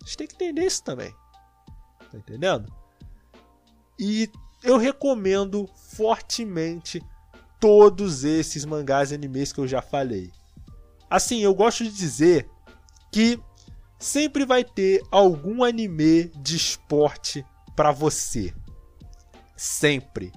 [0.00, 1.14] Vocês têm que entender isso também.
[2.10, 2.72] Tá entendendo?
[3.98, 4.30] E
[4.62, 7.02] eu recomendo fortemente
[7.60, 10.30] todos esses mangás e animes que eu já falei.
[11.08, 12.48] Assim, eu gosto de dizer
[13.12, 13.40] que
[13.98, 17.44] sempre vai ter algum anime de esporte
[17.74, 18.52] para você.
[19.56, 20.32] Sempre.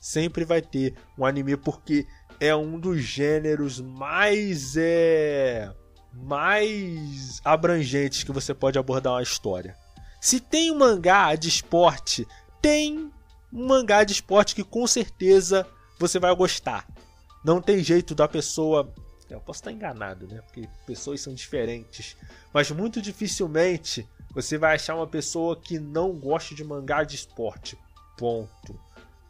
[0.00, 2.06] Sempre vai ter um anime porque
[2.40, 5.72] é um dos gêneros mais é
[6.12, 9.76] mais abrangentes que você pode abordar uma história.
[10.20, 12.26] Se tem um mangá de esporte,
[12.60, 13.10] tem
[13.52, 15.66] um mangá de esporte que com certeza
[15.98, 16.86] você vai gostar.
[17.44, 18.92] Não tem jeito da pessoa
[19.34, 20.40] eu posso estar enganado, né?
[20.42, 22.16] Porque pessoas são diferentes.
[22.52, 27.78] Mas muito dificilmente você vai achar uma pessoa que não goste de mangá de esporte.
[28.16, 28.78] Ponto.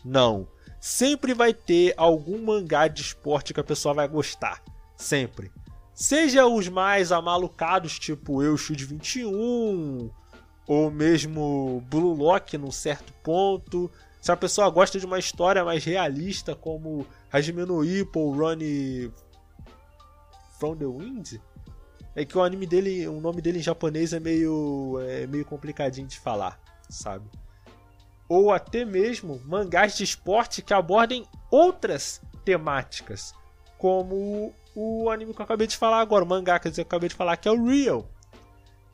[0.05, 0.47] Não.
[0.81, 4.63] Sempre vai ter algum mangá de esporte que a pessoa vai gostar.
[4.97, 5.51] Sempre.
[5.95, 10.11] Seja os mais amalucados, tipo Eu Chute 21,
[10.67, 13.91] ou mesmo Blue Lock num certo ponto.
[14.21, 19.13] Se a pessoa gosta de uma história mais realista, como Hajime no Ippo Ronnie
[20.63, 21.41] From the Wind,
[22.15, 26.07] é que o anime dele, o nome dele em japonês é meio, é meio complicadinho
[26.07, 26.57] de falar,
[26.89, 27.29] sabe?
[28.29, 33.35] Ou até mesmo mangás de esporte que abordem outras temáticas,
[33.77, 37.17] como o anime que eu acabei de falar agora, o mangá que eu acabei de
[37.17, 38.09] falar, que é o Real.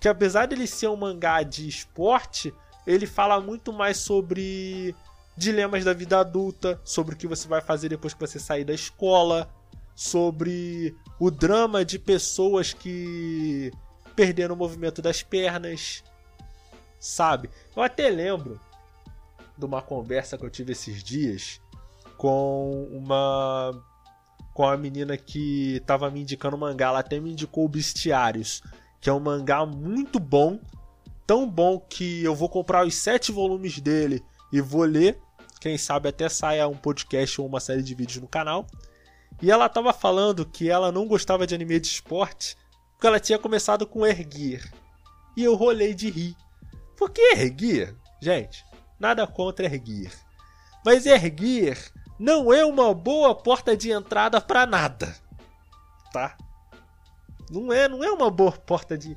[0.00, 2.50] Que apesar dele ser um mangá de esporte,
[2.86, 4.96] ele fala muito mais sobre
[5.36, 8.72] dilemas da vida adulta, sobre o que você vai fazer depois que você sair da
[8.72, 9.52] escola,
[9.94, 13.72] sobre o drama de pessoas que
[14.14, 16.02] perderam o movimento das pernas,
[16.98, 17.50] sabe?
[17.76, 18.60] Eu até lembro
[19.56, 21.60] de uma conversa que eu tive esses dias
[22.16, 23.72] com uma
[24.54, 28.60] com a menina que estava me indicando mangá, ela até me indicou o Bestiários,
[29.00, 30.58] que é um mangá muito bom,
[31.24, 34.20] tão bom que eu vou comprar os sete volumes dele
[34.52, 35.16] e vou ler,
[35.60, 38.66] quem sabe até saia um podcast ou uma série de vídeos no canal.
[39.40, 42.56] E ela tava falando que ela não gostava de anime de esporte
[42.94, 44.72] porque ela tinha começado com Erguir.
[45.36, 46.36] E eu rolei de rir.
[46.96, 47.94] Por que Erguir?
[48.20, 48.64] Gente,
[48.98, 50.12] nada contra Erguir.
[50.84, 51.78] Mas Erguir
[52.18, 55.14] não é uma boa porta de entrada para nada.
[56.12, 56.36] Tá?
[57.48, 59.16] Não é, não é uma boa porta de,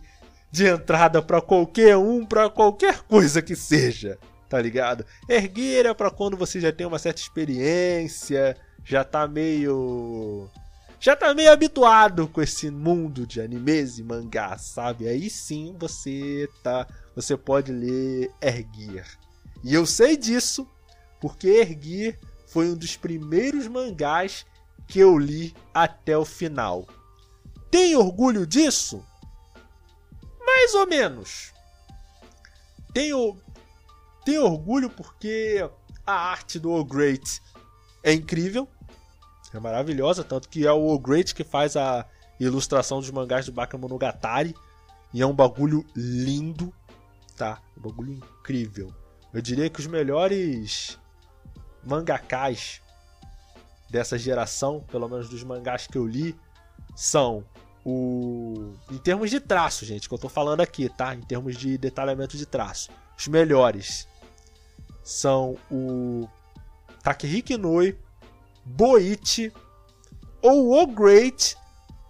[0.52, 5.04] de entrada para qualquer um, para qualquer coisa que seja, tá ligado?
[5.28, 10.50] Erguir é para quando você já tem uma certa experiência, já tá meio.
[11.00, 15.08] Já tá meio habituado com esse mundo de animes e mangás, sabe?
[15.08, 16.88] Aí sim você tá.
[17.16, 19.06] Você pode ler Erguir.
[19.64, 20.68] E eu sei disso
[21.20, 24.46] porque Erguir foi um dos primeiros mangás
[24.88, 26.88] que eu li até o final.
[27.70, 29.06] Tem orgulho disso?
[30.46, 31.54] Mais ou menos.
[32.94, 33.38] Tenho,
[34.26, 35.66] tenho orgulho porque
[36.06, 37.42] a arte do O Great
[38.04, 38.68] é incrível.
[39.54, 42.06] É maravilhosa, tanto que é o Great que faz a
[42.40, 44.56] ilustração dos mangás do Bakemonogatari.
[45.14, 46.74] E é um bagulho lindo,
[47.36, 47.62] tá?
[47.78, 48.94] Um bagulho incrível.
[49.34, 50.98] Eu diria que os melhores
[51.84, 52.82] mangakás
[53.90, 56.36] dessa geração, pelo menos dos mangás que eu li,
[56.96, 57.44] são
[57.86, 58.74] o.
[58.90, 61.14] Em termos de traço, gente, que eu tô falando aqui, tá?
[61.14, 62.90] Em termos de detalhamento de traço.
[63.18, 64.08] Os melhores
[65.04, 66.28] são o
[67.02, 67.98] Takehiko Noi,
[68.64, 69.52] Boichi,
[70.42, 71.56] ou O Great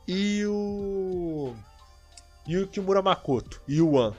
[0.08, 1.56] e o
[2.48, 4.14] Yukimura Makoto, Yuan.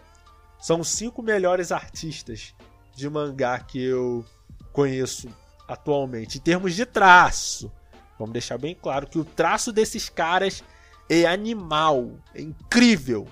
[0.61, 2.55] São os cinco melhores artistas
[2.95, 4.25] de mangá que eu
[4.73, 5.29] conheço
[5.69, 6.39] atualmente.
[6.39, 7.71] Em termos de traço,
[8.19, 10.63] vamos deixar bem claro que o traço desses caras
[11.09, 13.27] é animal, é incrível,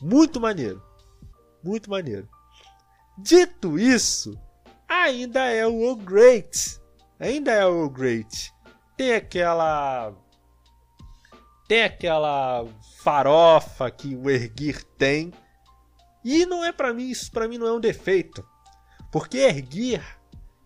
[0.00, 0.82] muito maneiro,
[1.62, 2.28] muito maneiro.
[3.16, 4.38] Dito isso,
[4.88, 6.80] ainda é o Great,
[7.20, 8.52] ainda é o Great.
[8.96, 10.14] Tem aquela
[11.68, 12.66] tem aquela
[12.96, 15.32] farofa que o Erguir tem.
[16.24, 18.44] E não é para mim, isso para mim não é um defeito.
[19.12, 20.02] Porque Erguir,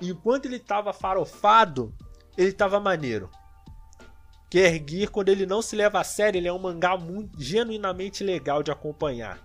[0.00, 1.92] enquanto ele tava farofado,
[2.38, 3.28] ele tava maneiro.
[4.48, 8.22] Que Erguir, quando ele não se leva a sério, ele é um mangá muito, genuinamente
[8.22, 9.40] legal de acompanhar.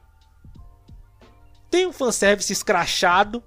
[1.70, 3.44] Tem um fanservice escrachado,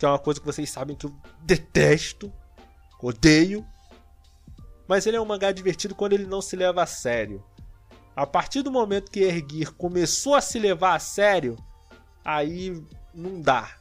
[0.00, 2.32] que é uma coisa que vocês sabem que eu detesto,
[3.02, 3.66] odeio.
[4.88, 7.44] Mas ele é um mangá divertido quando ele não se leva a sério.
[8.16, 11.54] A partir do momento que Erguir começou a se levar a sério,
[12.24, 12.82] aí
[13.12, 13.76] não dá,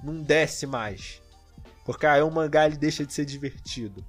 [0.00, 1.20] não desce mais.
[1.84, 4.06] Porque aí o mangá ele deixa de ser divertido.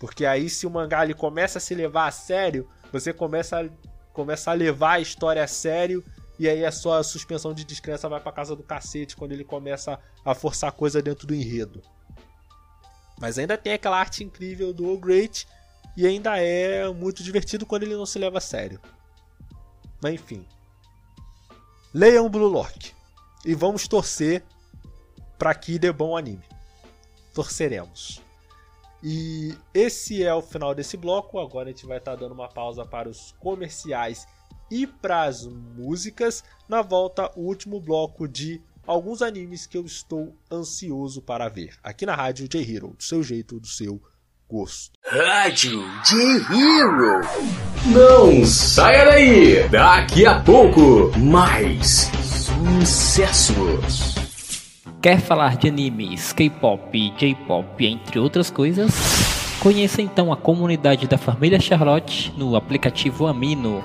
[0.00, 3.68] Porque aí se o mangá ele começa a se levar a sério, você começa a,
[4.12, 6.04] começa a levar a história a sério
[6.38, 9.98] e aí a sua suspensão de descrença vai para casa do cacete quando ele começa
[10.24, 11.82] a forçar coisa dentro do enredo.
[13.18, 15.46] Mas ainda tem aquela arte incrível do O Great
[15.96, 18.80] e ainda é muito divertido quando ele não se leva a sério.
[20.02, 20.46] Mas enfim.
[21.94, 22.92] Leiam Blue Lock
[23.44, 24.44] e vamos torcer
[25.38, 26.44] para que dê bom anime.
[27.32, 28.20] Torceremos.
[29.02, 31.38] E esse é o final desse bloco.
[31.38, 34.26] Agora a gente vai estar tá dando uma pausa para os comerciais
[34.70, 36.42] e para as músicas.
[36.68, 41.74] Na volta, o último bloco de alguns animes que eu estou ansioso para ver.
[41.82, 44.00] Aqui na Rádio J-Hero, do seu jeito, do seu
[44.48, 44.92] gosto.
[45.04, 47.20] Rádio J-Hero.
[47.86, 49.68] Não saia daí!
[49.68, 52.10] Daqui a pouco, mais
[52.80, 54.14] sucessos.
[55.02, 58.92] Quer falar de animes, K-pop, J-pop, entre outras coisas?
[59.60, 63.84] Conheça então a comunidade da família Charlotte no aplicativo Amino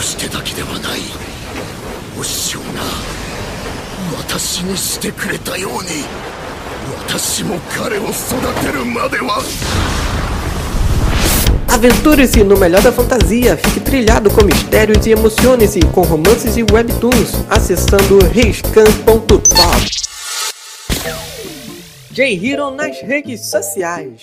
[0.00, 1.00] してだけではない
[2.18, 2.66] お師匠が
[4.18, 6.04] 私にしてくれたように
[7.06, 8.10] 私も彼を育
[8.64, 9.42] てるまでは
[11.68, 17.44] Aventure-se no melhor da fantasia, fique trilhado com mistérios e emocione-se com romances e webtoons
[17.50, 19.42] acessando riscan.top.
[22.12, 24.22] J-Hero nas redes sociais.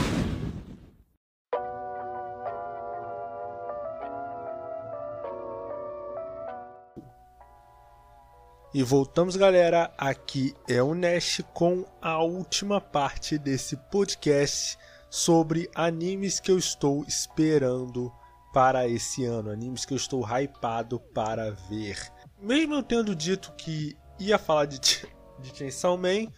[8.73, 9.91] E voltamos, galera.
[9.97, 14.77] Aqui é o Nash com a última parte desse podcast
[15.09, 18.09] sobre animes que eu estou esperando
[18.53, 21.97] para esse ano, animes que eu estou hypado para ver.
[22.41, 26.31] Mesmo eu tendo dito que ia falar de, de Chainsaw Man,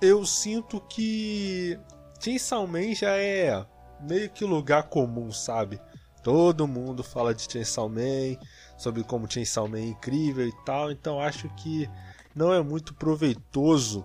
[0.00, 1.78] eu sinto que
[2.18, 3.66] Chainsaw Man já é
[4.00, 5.78] meio que lugar comum, sabe?
[6.22, 8.38] Todo mundo fala de Chainsaw Man,
[8.76, 11.88] sobre como Chainsaw Man é incrível e tal, então acho que
[12.34, 14.04] não é muito proveitoso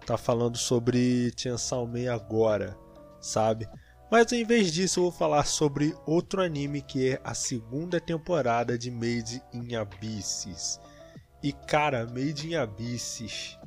[0.00, 2.76] estar tá falando sobre Chainsaw Man agora,
[3.20, 3.68] sabe?
[4.10, 8.78] Mas em vez disso eu vou falar sobre outro anime que é a segunda temporada
[8.78, 10.80] de Made in Abysses.
[11.42, 13.58] E cara, Made in Abysses,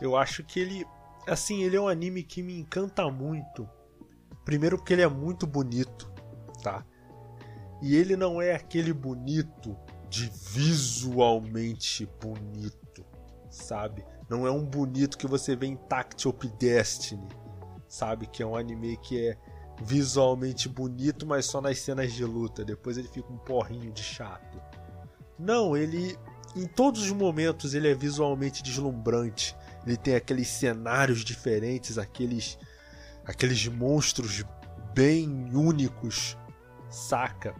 [0.00, 0.86] eu acho que ele,
[1.26, 3.68] assim, ele é um anime que me encanta muito.
[4.44, 6.10] Primeiro porque ele é muito bonito,
[6.62, 6.84] tá?
[7.82, 9.76] E ele não é aquele bonito
[10.08, 13.04] de visualmente bonito,
[13.50, 14.04] sabe?
[14.30, 17.28] Não é um bonito que você vê em Tactial Destiny,
[17.88, 18.28] sabe?
[18.28, 19.36] Que é um anime que é
[19.82, 22.64] visualmente bonito, mas só nas cenas de luta.
[22.64, 24.62] Depois ele fica um porrinho de chato.
[25.36, 26.16] Não, ele
[26.54, 29.56] em todos os momentos ele é visualmente deslumbrante.
[29.84, 32.58] Ele tem aqueles cenários diferentes, aqueles
[33.24, 34.44] aqueles monstros
[34.94, 36.36] bem únicos,
[36.88, 37.54] saca?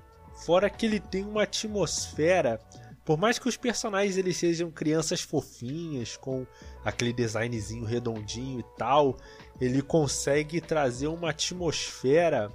[0.44, 2.60] Fora que ele tem uma atmosfera,
[3.04, 6.46] por mais que os personagens eles sejam crianças fofinhas com
[6.84, 9.16] aquele designzinho redondinho e tal,
[9.60, 12.50] ele consegue trazer uma atmosfera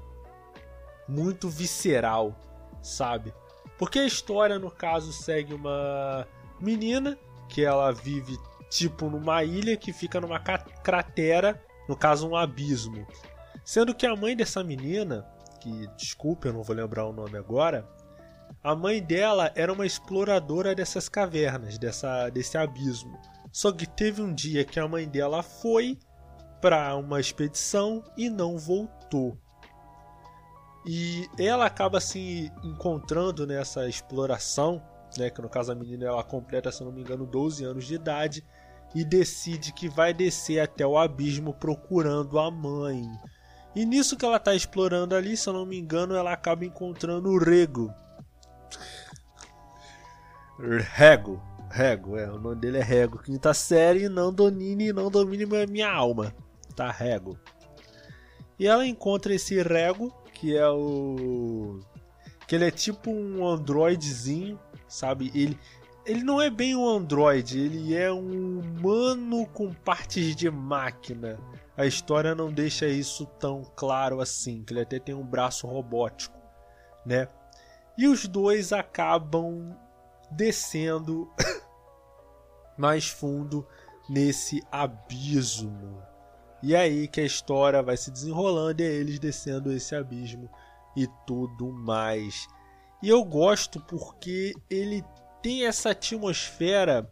[1.07, 2.35] muito visceral,
[2.81, 3.33] sabe?
[3.77, 6.27] Porque a história no caso segue uma
[6.59, 7.17] menina
[7.47, 8.37] que ela vive
[8.69, 13.07] tipo numa ilha que fica numa cratera, no caso um abismo.
[13.63, 15.25] Sendo que a mãe dessa menina,
[15.67, 17.87] que desculpe, eu não vou lembrar o nome agora,
[18.63, 23.19] a mãe dela era uma exploradora dessas cavernas, dessa, desse abismo.
[23.51, 25.97] Só que teve um dia que a mãe dela foi
[26.61, 29.37] para uma expedição e não voltou.
[30.85, 34.81] E ela acaba se encontrando nessa exploração,
[35.17, 37.95] né, que no caso a menina ela completa, se não me engano, 12 anos de
[37.95, 38.43] idade
[38.95, 43.03] e decide que vai descer até o abismo procurando a mãe.
[43.77, 47.29] E nisso que ela está explorando ali, se eu não me engano, ela acaba encontrando
[47.29, 47.93] o Rego.
[50.95, 51.39] Rego.
[51.69, 53.19] Rego, é, o nome dele é Rego.
[53.19, 56.33] Quinta série, não domine, não domine minha alma.
[56.75, 57.37] Tá, Rego.
[58.57, 61.79] E ela encontra esse Rego, que é o.
[62.47, 65.31] Que ele é tipo um androidezinho, sabe?
[65.35, 65.55] Ele,
[66.03, 71.37] ele não é bem um androide, ele é um humano com partes de máquina
[71.77, 76.35] a história não deixa isso tão claro assim, que ele até tem um braço robótico,
[77.05, 77.27] né?
[77.95, 79.77] E os dois acabam
[80.31, 81.31] descendo
[82.75, 83.65] mais fundo
[84.09, 86.01] nesse abismo.
[86.63, 90.49] E é aí que a história vai se desenrolando e é eles descendo esse abismo
[90.95, 92.47] e tudo mais.
[93.03, 95.03] E eu gosto porque ele
[95.43, 97.07] tem essa atmosfera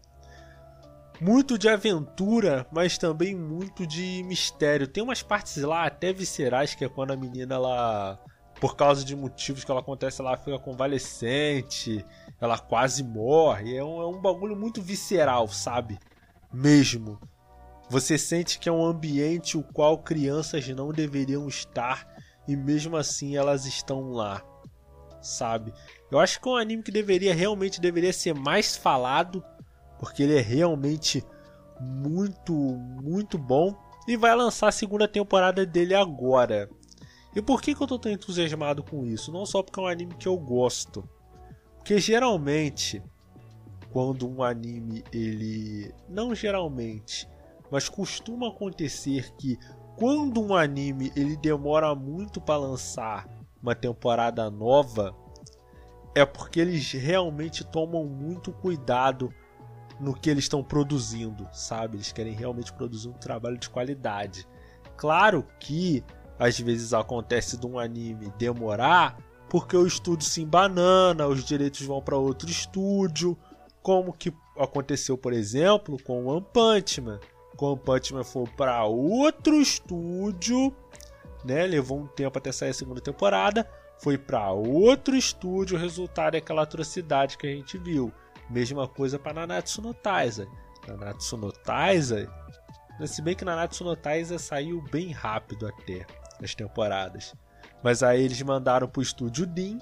[1.21, 4.87] muito de aventura, mas também muito de mistério.
[4.87, 8.19] Tem umas partes lá até viscerais que é quando a menina ela
[8.59, 12.05] por causa de motivos que ela acontece, ela fica convalescente,
[12.39, 13.75] ela quase morre.
[13.75, 15.99] É um, é um bagulho muito visceral, sabe?
[16.53, 17.19] Mesmo.
[17.89, 22.07] Você sente que é um ambiente o qual crianças não deveriam estar
[22.47, 24.43] e mesmo assim elas estão lá,
[25.21, 25.71] sabe?
[26.09, 29.43] Eu acho que é um anime que deveria realmente deveria ser mais falado
[29.99, 31.23] porque ele é realmente
[31.79, 33.75] muito, muito bom
[34.07, 36.69] e vai lançar a segunda temporada dele agora.
[37.35, 39.31] E por que, que eu tô tão entusiasmado com isso?
[39.31, 41.07] Não só porque é um anime que eu gosto,
[41.77, 43.03] porque geralmente
[43.91, 47.29] quando um anime ele não geralmente,
[47.71, 49.57] mas costuma acontecer que
[49.95, 53.25] quando um anime ele demora muito para lançar
[53.61, 55.15] uma temporada nova,
[56.13, 59.33] é porque eles realmente tomam muito cuidado
[59.99, 61.97] no que eles estão produzindo, sabe?
[61.97, 64.47] Eles querem realmente produzir um trabalho de qualidade.
[64.97, 66.03] Claro que
[66.37, 69.17] às vezes acontece de um anime demorar
[69.49, 73.37] porque o estúdio se embanana, os direitos vão para outro estúdio,
[73.81, 77.19] como que aconteceu, por exemplo, com One Punch Man.
[77.55, 80.75] Com One Punch Man foi para outro estúdio,
[81.43, 81.65] né?
[81.65, 83.69] Levou um tempo até sair a segunda temporada,
[83.99, 88.11] foi para outro estúdio, o resultado é aquela atrocidade que a gente viu.
[88.49, 90.47] Mesma coisa para Nanatsu no Taizai.
[90.87, 92.27] Nanatsu no Taizai,
[93.05, 96.05] se bem que Nanatsu no Taizai saiu bem rápido até
[96.41, 97.33] as temporadas.
[97.83, 99.79] Mas aí eles mandaram pro estúdio Din.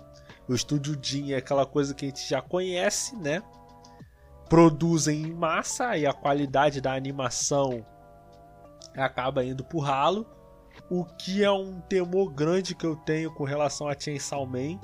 [0.47, 3.41] O estúdio Din é aquela coisa que a gente já conhece, né?
[4.49, 7.85] Produzem em massa e a qualidade da animação
[8.95, 10.25] acaba indo pro ralo.
[10.89, 14.79] O que é um temor grande que eu tenho com relação a Chainsaw Man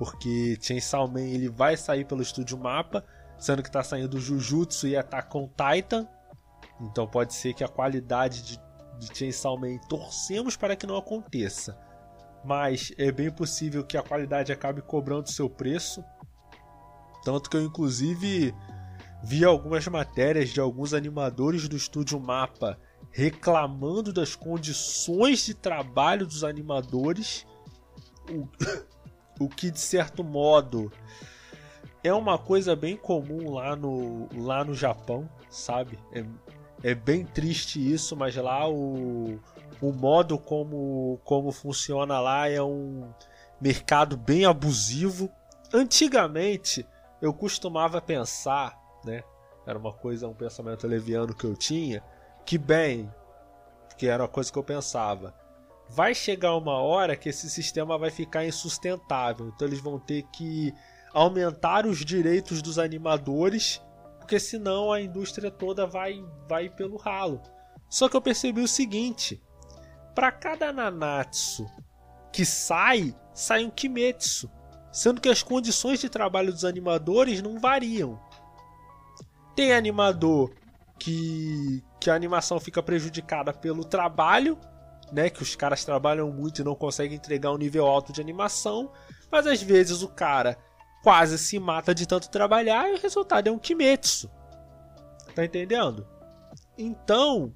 [0.00, 3.04] porque Chainsaw Man ele vai sair pelo estúdio Mapa,
[3.38, 6.08] sendo que está saindo Jujutsu e Attack on Titan.
[6.80, 8.60] Então pode ser que a qualidade de,
[8.98, 11.78] de Chainsaw Man torcemos para que não aconteça.
[12.42, 16.02] Mas é bem possível que a qualidade acabe cobrando seu preço.
[17.22, 18.54] Tanto que eu inclusive
[19.22, 22.78] vi algumas matérias de alguns animadores do estúdio Mapa
[23.10, 27.46] reclamando das condições de trabalho dos animadores.
[28.30, 28.48] O
[29.40, 30.92] o que de certo modo
[32.04, 35.98] é uma coisa bem comum lá no, lá no Japão, sabe?
[36.12, 36.24] É,
[36.90, 39.40] é bem triste isso, mas lá o,
[39.80, 43.10] o modo como, como funciona lá é um,
[43.60, 45.30] mercado bem abusivo.
[45.72, 46.86] Antigamente,
[47.20, 49.22] eu costumava pensar, né?
[49.66, 52.02] Era uma coisa, um pensamento leviano que eu tinha,
[52.46, 53.12] que bem,
[53.98, 55.34] que era uma coisa que eu pensava.
[55.92, 59.48] Vai chegar uma hora que esse sistema vai ficar insustentável.
[59.48, 60.72] Então eles vão ter que
[61.12, 63.82] aumentar os direitos dos animadores,
[64.18, 67.42] porque senão a indústria toda vai vai pelo ralo.
[67.88, 69.42] Só que eu percebi o seguinte:
[70.14, 71.66] para cada Nanatsu
[72.32, 74.48] que sai, sai um Kimetsu,
[74.92, 78.20] sendo que as condições de trabalho dos animadores não variam.
[79.56, 80.54] Tem animador
[80.98, 84.58] que que a animação fica prejudicada pelo trabalho,
[85.12, 88.90] né, que os caras trabalham muito e não conseguem entregar um nível alto de animação,
[89.30, 90.58] mas às vezes o cara
[91.02, 94.30] quase se mata de tanto trabalhar e o resultado é um Kimetsu.
[95.34, 96.06] Tá entendendo?
[96.76, 97.52] Então,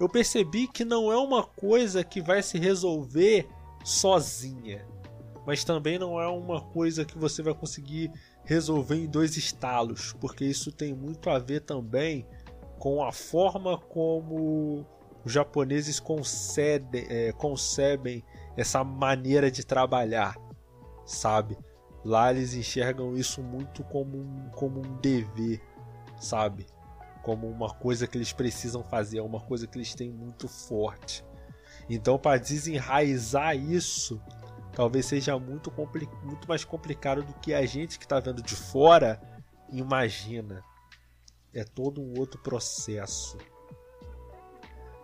[0.00, 3.48] eu percebi que não é uma coisa que vai se resolver
[3.84, 4.86] sozinha,
[5.46, 8.10] mas também não é uma coisa que você vai conseguir
[8.44, 12.26] resolver em dois estalos, porque isso tem muito a ver também
[12.78, 14.84] com a forma como
[15.24, 18.24] os japoneses concedem, é, concebem
[18.56, 20.36] essa maneira de trabalhar,
[21.04, 21.56] sabe?
[22.04, 25.60] Lá eles enxergam isso muito como um, como um dever,
[26.18, 26.66] sabe?
[27.22, 31.24] Como uma coisa que eles precisam fazer, é uma coisa que eles têm muito forte.
[31.88, 34.20] Então, para desenraizar isso,
[34.72, 35.72] talvez seja muito,
[36.24, 39.20] muito mais complicado do que a gente que está vendo de fora
[39.70, 40.62] imagina.
[41.54, 43.36] É todo um outro processo.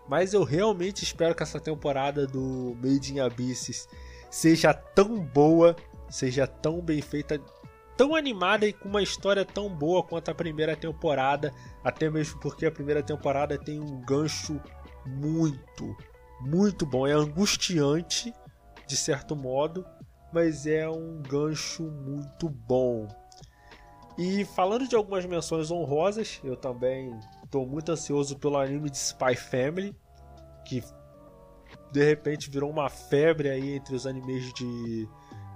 [0.08, 3.88] Mas eu realmente espero que essa temporada do Made in Abysses
[4.30, 5.76] seja tão boa,
[6.08, 7.40] seja tão bem feita,
[7.96, 11.52] tão animada e com uma história tão boa quanto a primeira temporada,
[11.84, 14.60] até mesmo porque a primeira temporada tem um gancho
[15.06, 15.96] muito,
[16.40, 17.06] muito bom.
[17.06, 18.32] É angustiante,
[18.86, 19.84] de certo modo,
[20.32, 23.08] mas é um gancho muito bom.
[24.16, 27.18] E falando de algumas menções honrosas, eu também
[27.48, 29.96] estou muito ansioso pelo anime de Spy Family,
[30.64, 30.84] que
[31.90, 35.08] de repente virou uma febre aí entre os animes de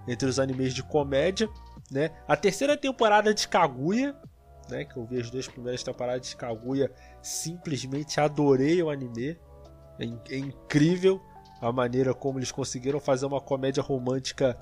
[0.08, 1.48] entre os animes de comédia,
[1.90, 2.10] né?
[2.26, 4.16] A terceira temporada de Kaguya,
[4.68, 6.90] né, que eu vi as duas primeiras temporadas de Kaguya,
[7.22, 9.38] simplesmente adorei o anime.
[10.00, 11.20] É, é incrível
[11.60, 14.58] a maneira como eles conseguiram fazer uma comédia romântica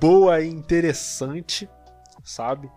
[0.00, 1.68] boa e interessante,
[2.24, 2.68] sabe?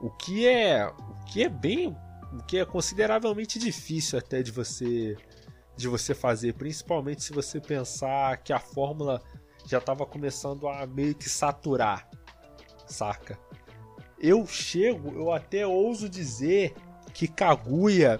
[0.00, 1.96] O que é, o que é bem,
[2.38, 5.16] o que é consideravelmente difícil até de você
[5.76, 9.20] de você fazer, principalmente se você pensar que a fórmula
[9.66, 12.08] já estava começando a meio que saturar,
[12.86, 13.38] saca?
[14.18, 16.74] Eu chego, eu até ouso dizer
[17.12, 18.18] que Kaguya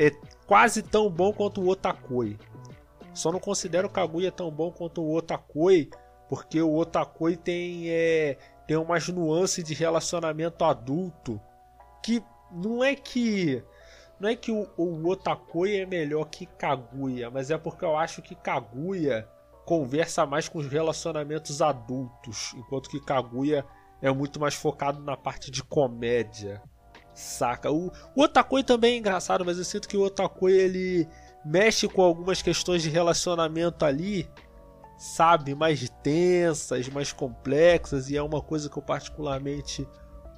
[0.00, 0.10] é
[0.46, 2.36] quase tão bom quanto o Otakoi.
[3.14, 5.88] Só não considero Kaguya tão bom quanto o Otakoi,
[6.28, 8.36] porque o Otakoi tem é,
[8.66, 11.40] tem umas nuances de relacionamento adulto
[12.02, 13.62] que não é que
[14.18, 18.22] não é que o, o Otakoi é melhor que Kaguya, mas é porque eu acho
[18.22, 19.28] que Kaguya
[19.66, 23.64] conversa mais com os relacionamentos adultos, enquanto que Kaguya
[24.00, 26.62] é muito mais focado na parte de comédia.
[27.12, 27.70] Saca?
[27.70, 31.08] O, o Otakoi também é engraçado, mas eu sinto que o Otakoi ele
[31.44, 34.28] mexe com algumas questões de relacionamento ali
[34.96, 39.86] sabe, mais tensas, mais complexas, e é uma coisa que eu particularmente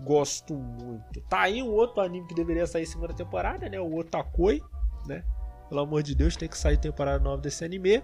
[0.04, 1.20] gosto muito.
[1.28, 3.80] Tá aí um outro anime que deveria sair segunda temporada, né?
[3.80, 4.62] O Otakoi,
[5.06, 5.24] né?
[5.68, 8.02] Pelo amor de Deus, tem que sair temporada nova desse anime.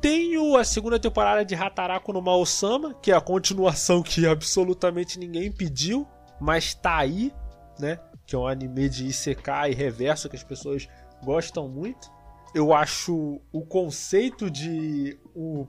[0.00, 5.52] Tenho a segunda temporada de Hataraku no Mao-sama, que é a continuação que absolutamente ninguém
[5.52, 6.08] pediu,
[6.40, 7.32] mas tá aí,
[7.78, 8.00] né?
[8.26, 10.88] Que é um anime de Isekai reverso que as pessoas
[11.22, 12.10] gostam muito
[12.54, 15.66] eu acho o conceito de um,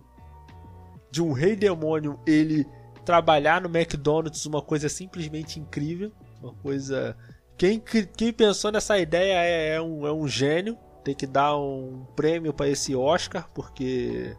[1.10, 2.68] de um rei demônio ele
[3.06, 6.12] trabalhar no McDonald's uma coisa simplesmente incrível.
[6.42, 7.16] Uma coisa.
[7.58, 10.78] Quem, quem pensou nessa ideia é, é um, é um gênio.
[11.04, 14.36] Tem que dar um prêmio para esse Oscar, porque.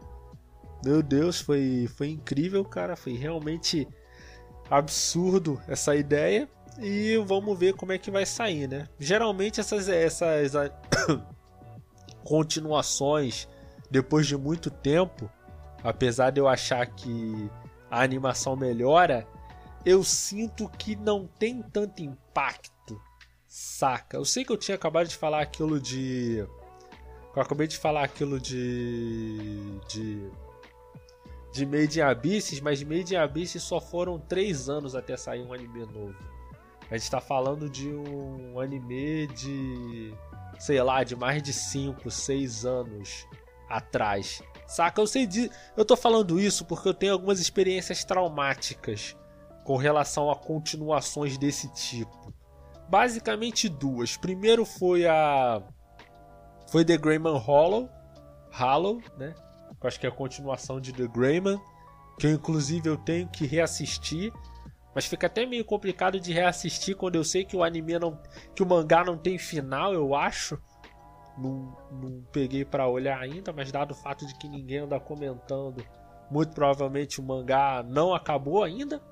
[0.85, 2.97] Meu Deus, foi, foi incrível, cara.
[2.97, 3.89] Foi realmente
[4.71, 6.49] absurdo essa ideia.
[6.79, 8.89] E vamos ver como é que vai sair, né?
[8.99, 10.53] Geralmente essas, essas
[12.25, 13.49] continuações
[13.91, 15.31] depois de muito tempo,
[15.83, 17.49] apesar de eu achar que
[17.95, 19.25] a animação melhora,
[19.87, 23.01] eu sinto que não tem tanto impacto,
[23.47, 24.17] saca?
[24.17, 26.45] Eu sei que eu tinha acabado de falar aquilo de.
[27.37, 29.79] Eu acabei de falar aquilo de.
[29.89, 30.29] de.
[31.53, 35.53] de Made in Abysses, mas Made in Abysses só foram 3 anos até sair um
[35.53, 36.17] anime novo.
[36.91, 40.13] A gente tá falando de um anime de
[40.59, 43.27] sei lá, de mais de 5, 6 anos
[43.69, 44.43] atrás.
[44.67, 45.01] Saca?
[45.01, 45.51] Eu sei de.
[45.77, 49.17] Eu tô falando isso porque eu tenho algumas experiências traumáticas
[49.65, 52.33] com relação a continuações desse tipo.
[52.89, 54.17] Basicamente duas.
[54.17, 55.63] Primeiro foi a.
[56.69, 57.89] Foi The Greyman Hollow.
[58.53, 59.35] Hollow, né?
[59.69, 61.61] Eu acho que é a continuação de The Greyman.
[62.19, 64.33] Que eu, inclusive eu tenho que reassistir.
[64.95, 68.19] Mas fica até meio complicado de reassistir quando eu sei que o anime não.
[68.55, 70.59] que o mangá não tem final, eu acho.
[71.37, 75.85] Não, não peguei para olhar ainda, mas dado o fato de que ninguém anda comentando,
[76.31, 79.03] muito provavelmente o mangá não acabou ainda.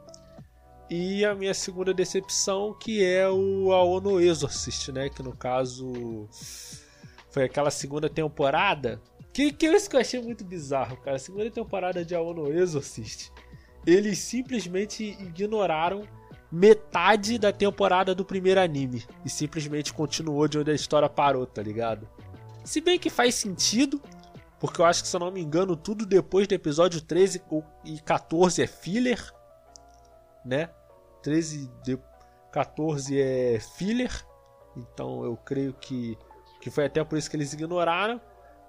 [0.89, 5.09] E a minha segunda decepção, que é o Aono Exorcist, né?
[5.09, 6.29] Que no caso
[7.31, 9.01] foi aquela segunda temporada.
[9.33, 11.17] Que, que isso que eu achei muito bizarro, cara.
[11.17, 13.33] A segunda temporada de Aono Exorcist.
[13.87, 16.07] Eles simplesmente ignoraram
[16.53, 19.05] metade da temporada do primeiro anime.
[19.25, 22.07] E simplesmente continuou de onde a história parou, tá ligado?
[22.63, 24.01] Se bem que faz sentido,
[24.61, 27.43] porque eu acho que, se eu não me engano, tudo depois do episódio 13
[27.85, 29.33] e 14 é filler,
[30.45, 30.69] né?
[31.23, 31.99] 13 e
[32.53, 34.13] 14 é filler,
[34.77, 36.19] então eu creio que,
[36.61, 38.21] que foi até por isso que eles ignoraram.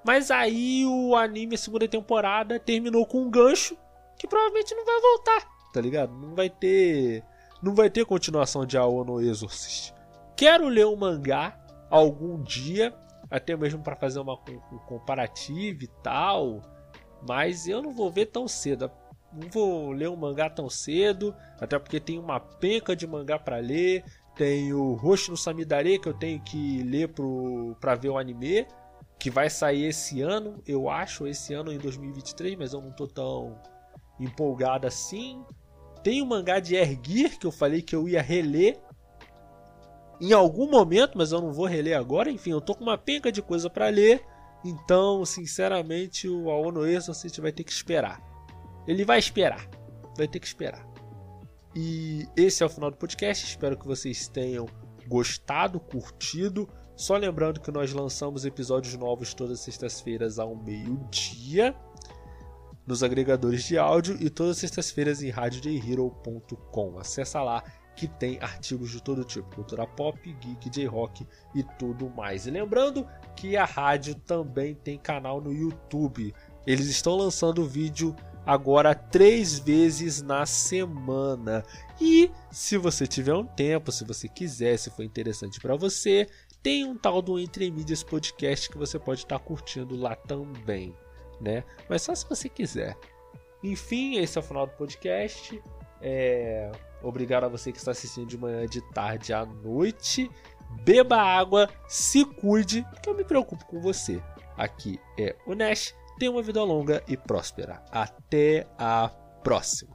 [0.05, 3.77] Mas aí o anime, a segunda temporada, terminou com um gancho
[4.17, 6.13] que provavelmente não vai voltar, tá ligado?
[6.13, 7.23] Não vai ter.
[7.63, 9.93] Não vai ter continuação de Ao no Exorcist.
[10.35, 11.57] Quero ler o mangá
[11.89, 12.93] algum dia,
[13.31, 16.61] até mesmo para fazer uma um comparativa e tal,
[17.25, 18.91] mas eu não vou ver tão cedo.
[19.31, 23.59] Não vou ler um mangá tão cedo, até porque tem uma penca de mangá para
[23.59, 24.03] ler.
[24.35, 28.67] Tem o Roshi no Samidare que eu tenho que ler pro, pra ver o anime,
[29.17, 33.07] que vai sair esse ano, eu acho, esse ano em 2023, mas eu não tô
[33.07, 33.57] tão
[34.19, 35.45] empolgado assim.
[36.03, 38.79] Tem o mangá de Erguir que eu falei que eu ia reler,
[40.23, 42.31] em algum momento, mas eu não vou reler agora.
[42.31, 44.23] Enfim, eu tô com uma penca de coisa para ler.
[44.63, 48.21] Então, sinceramente, o Aono Exorcist vai ter que esperar.
[48.87, 49.67] Ele vai esperar.
[50.15, 50.87] Vai ter que esperar.
[51.75, 53.45] E esse é o final do podcast.
[53.45, 54.65] Espero que vocês tenham
[55.07, 56.69] gostado, curtido.
[56.95, 61.75] Só lembrando que nós lançamos episódios novos todas as sextas-feiras ao meio-dia
[62.85, 66.99] nos agregadores de áudio e todas as sextas-feiras em radiojhero.com.
[66.99, 67.63] Acessa lá
[67.95, 72.47] que tem artigos de todo tipo, cultura pop, geek, J-rock e tudo mais.
[72.47, 76.33] E lembrando que a rádio também tem canal no YouTube.
[76.65, 78.15] Eles estão lançando vídeo
[78.45, 81.63] agora três vezes na semana.
[82.01, 86.27] E se você tiver um tempo, se você quiser, se for interessante para você,
[86.61, 90.95] tem um tal do Entre Mídias Podcast que você pode estar tá curtindo lá também,
[91.43, 91.63] né?
[91.89, 92.97] Mas só se você quiser.
[93.63, 95.61] Enfim, esse é o final do podcast.
[96.01, 96.71] É...
[97.01, 100.31] Obrigado a você que está assistindo de manhã, de tarde, à noite.
[100.81, 104.21] Beba água, se cuide, que eu me preocupo com você.
[104.57, 105.93] Aqui é o Nash.
[106.17, 107.83] Tenha uma vida longa e próspera.
[107.91, 109.09] Até a
[109.43, 109.92] próxima.